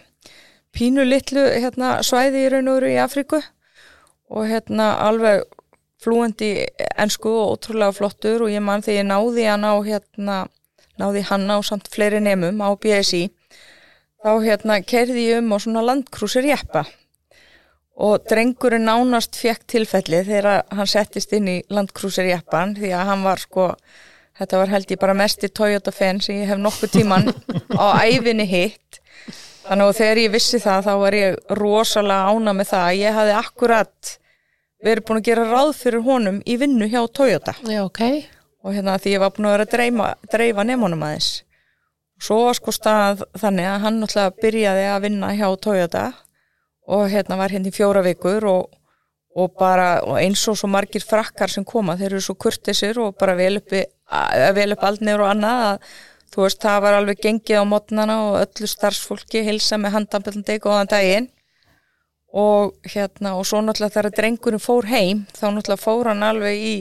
Pínu 0.75 1.05
litlu 1.07 1.45
hérna, 1.47 2.01
svæði 2.03 2.43
í 2.43 2.49
raun 2.51 2.71
og 2.73 2.81
veru 2.81 2.91
í 2.91 2.99
Afríku. 2.99 3.39
Og 4.35 4.49
hérna 4.51 4.91
alveg 5.07 5.45
flúendi 6.03 6.67
ensku 6.99 7.31
og 7.31 7.55
ótrúlega 7.55 7.95
flottur. 7.95 8.45
Og 8.45 8.51
ég 8.51 8.65
man 8.67 8.83
þegar 8.83 8.99
ég 8.99 9.09
náði 9.13 9.47
hann 9.47 9.63
á 9.65 9.75
hérna, 9.87 10.39
náði 10.99 11.23
hann 11.31 11.47
á 11.55 11.57
samt 11.63 11.87
fleiri 11.95 12.21
nemum 12.21 12.59
á 12.67 12.75
BSI 12.75 13.29
þá 14.25 14.33
hérna 14.45 14.81
kerði 14.83 15.29
ég 15.29 15.43
um 15.43 15.55
á 15.55 15.59
svona 15.63 15.85
landkrúsir 15.87 16.49
jeppa 16.49 16.85
og 17.99 18.27
drengurinn 18.31 18.87
nánast 18.87 19.39
fekk 19.39 19.65
tilfelli 19.75 20.23
þegar 20.27 20.63
hann 20.75 20.91
settist 20.91 21.33
inn 21.35 21.51
í 21.51 21.57
landkrúsir 21.75 22.29
jeppan 22.31 22.77
því 22.79 22.93
að 22.95 23.11
hann 23.11 23.27
var 23.27 23.43
sko 23.43 23.73
þetta 24.39 24.61
var 24.61 24.73
held 24.73 24.93
ég 24.95 25.01
bara 25.03 25.17
mesti 25.19 25.51
Toyota 25.51 25.93
fan 25.95 26.23
sem 26.23 26.43
ég 26.43 26.53
hef 26.53 26.61
nokkuð 26.63 26.95
tíman 26.95 27.31
á 27.75 27.99
æfinni 28.07 28.47
hitt. 28.47 29.01
Þannig 29.67 29.91
að 29.91 29.99
þegar 29.99 30.23
ég 30.23 30.33
vissi 30.33 30.61
það 30.63 30.87
þá 30.87 30.93
var 31.03 31.17
ég 31.19 31.39
rosalega 31.59 32.33
ána 32.33 32.55
með 32.57 32.71
það 32.71 32.87
að 32.87 33.01
ég 33.03 33.19
hafði 33.19 33.35
akkurat 33.37 34.13
verið 34.87 35.07
búin 35.09 35.21
að 35.21 35.29
gera 35.29 35.49
ráð 35.51 35.73
fyrir 35.77 36.07
honum 36.07 36.39
í 36.47 36.57
vinnu 36.61 36.89
hjá 36.89 37.01
Toyota. 37.11 37.57
Já, 37.67 37.83
ok. 37.85 38.03
og 38.63 38.75
hérna 38.75 38.97
því 38.99 39.17
ég 39.17 39.23
var 39.23 39.35
búin 39.35 39.51
að 39.51 39.57
vera 39.57 39.67
að 39.67 39.75
dreifa, 39.75 40.09
dreifa 40.33 40.65
nefnunum 40.67 41.05
aðeins 41.07 41.29
svo 42.23 42.41
var 42.47 42.59
sko 42.59 42.75
stað 42.75 43.23
þannig 43.39 43.69
að 43.69 43.85
hann 43.85 44.01
náttúrulega 44.03 44.43
byrjaði 44.43 44.89
að 44.93 45.05
vinna 45.07 45.31
hjá 45.39 45.49
Toyota 45.63 46.05
og 46.89 47.07
hérna 47.13 47.39
var 47.39 47.53
hérna 47.53 47.71
í 47.71 47.75
fjóra 47.75 48.03
vikur 48.07 48.47
og, 48.49 48.77
og 49.37 49.57
bara 49.61 49.89
og 50.03 50.19
eins 50.21 50.43
og 50.51 50.59
svo 50.59 50.71
margir 50.73 51.05
frakkar 51.05 51.53
sem 51.53 51.67
koma 51.69 51.99
þeir 52.01 52.15
eru 52.15 52.25
svo 52.25 52.39
kurtisir 52.41 52.99
og 53.03 53.17
bara 53.21 53.37
vel 53.39 53.59
að 53.61 54.55
vel 54.57 54.73
upp 54.75 54.87
aldnir 54.89 55.21
og 55.21 55.31
annað 55.31 55.65
að 55.67 55.91
þú 56.33 56.45
veist 56.45 56.63
það 56.63 56.83
var 56.85 56.99
alveg 56.99 57.25
gengið 57.25 57.63
á 57.63 57.65
mótnana 57.69 58.17
og 58.27 58.39
öllu 58.43 58.69
starfsfólki 58.69 59.43
hilsa 59.47 59.79
með 59.81 59.95
handambildandi 59.97 60.61
góðan 60.63 60.91
daginn. 60.93 61.29
Og 62.29 62.75
hérna 62.93 63.33
og 63.39 63.47
svo 63.49 63.63
náttúrulega 63.65 63.95
þegar 63.95 64.17
drengurinn 64.19 64.61
fór 64.61 64.89
heim 64.91 65.23
þá 65.33 65.47
náttúrulega 65.49 65.81
fór 65.81 66.11
hann 66.11 66.27
alveg 66.27 66.61
í 66.61 66.75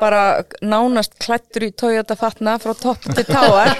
bara 0.00 0.22
nánast 0.64 1.14
klættur 1.22 1.66
í 1.68 1.70
Toyota 1.76 2.16
fatna 2.18 2.56
frá 2.62 2.72
topp 2.80 3.04
til 3.14 3.24
táar 3.28 3.74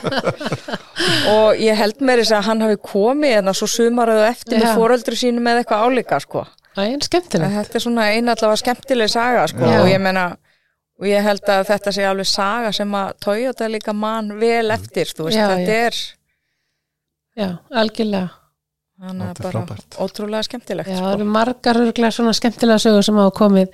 og 1.35 1.59
ég 1.61 1.79
held 1.81 2.01
með 2.05 2.23
þess 2.23 2.35
að 2.39 2.47
hann 2.51 2.64
hafi 2.66 2.79
komið 2.91 3.37
en 3.41 3.53
svo 3.57 3.68
sumaröðu 3.71 4.27
eftir 4.29 4.59
Já. 4.59 4.64
með 4.66 4.81
foreldri 4.83 5.18
sínu 5.21 5.43
með 5.45 5.62
eitthvað 5.62 5.85
álíka 5.89 6.21
sko. 6.23 6.45
Það 6.77 6.93
er 6.95 7.07
skemmtilegt. 7.09 7.57
þetta 7.59 7.79
er 7.81 7.85
svona 7.87 8.07
eina 8.14 8.35
allavega 8.37 8.61
skemmtileg 8.62 9.11
saga 9.11 9.47
sko. 9.51 9.64
Já. 9.66 9.81
og 9.83 9.89
ég 9.91 10.01
meina 10.05 10.27
og 11.01 11.07
ég 11.09 11.25
held 11.25 11.49
að 11.49 11.62
þetta 11.71 11.93
sé 11.97 12.05
alveg 12.05 12.29
saga 12.29 12.73
sem 12.77 12.93
að 12.95 13.14
Toyota 13.25 13.68
líka 13.73 13.95
mann 13.97 14.35
vel 14.41 14.68
eftir 14.75 15.09
þú 15.16 15.31
veist, 15.31 15.39
Já, 15.41 15.47
þetta 15.49 15.73
já. 15.73 15.87
er 15.87 16.01
Já, 17.41 17.49
algjörlega. 17.81 18.29
þannig 19.01 19.25
að 19.25 19.31
er 19.31 19.43
bara 19.47 19.53
frábært. 19.64 19.97
ótrúlega 20.05 20.45
skemmtilegt 20.45 20.91
Já, 20.91 20.99
það 20.99 21.07
sko. 21.07 21.14
eru 21.16 21.29
margar 21.33 21.79
örglega 21.81 22.12
svona 22.12 22.35
skemmtilega 22.37 22.83
sögur 22.85 23.07
sem 23.07 23.16
hafa 23.16 23.33
komið 23.39 23.71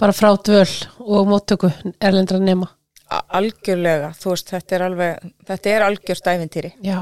bara 0.00 0.16
frá 0.16 0.32
dvöl 0.36 0.68
og 1.04 1.28
móttöku 1.28 1.70
erlendra 2.00 2.40
nema. 2.42 2.70
Algjörlega, 3.10 4.12
þú 4.18 4.34
veist, 4.34 4.52
þetta 4.54 4.76
er 4.76 4.84
alveg 4.86 5.30
þetta 5.48 5.72
er 5.72 5.84
algjörst 5.88 6.28
ævintýri 6.30 6.70
Já. 6.86 7.00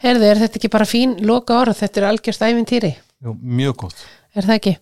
Herði, 0.00 0.30
er 0.30 0.40
þetta 0.40 0.58
ekki 0.58 0.70
bara 0.72 0.88
fín 0.88 1.18
loka 1.28 1.58
orð? 1.60 1.76
Þetta 1.78 2.00
er 2.00 2.08
algjörst 2.08 2.42
æfintýri. 2.46 2.94
Jú, 3.20 3.36
mjög 3.36 3.76
gott. 3.84 4.04
Er 4.34 4.48
það 4.48 4.56
ekki? 4.56 4.74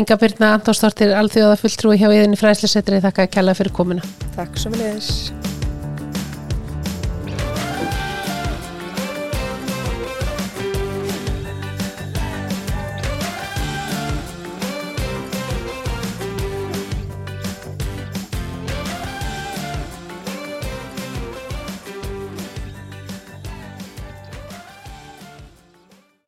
Inga 0.00 0.16
Byrna 0.16 0.54
Antonsdóttir, 0.56 1.12
alþjóða 1.12 1.58
fulltrúi 1.60 1.98
hjá 2.00 2.08
yðinni 2.08 2.40
fræðslusetri, 2.40 3.02
þakka 3.04 3.26
að 3.28 3.34
kella 3.36 3.56
fyrir 3.58 3.76
komuna. 3.76 4.12
Takk 4.38 4.56
svo 4.56 4.72
leiðis. 4.72 5.51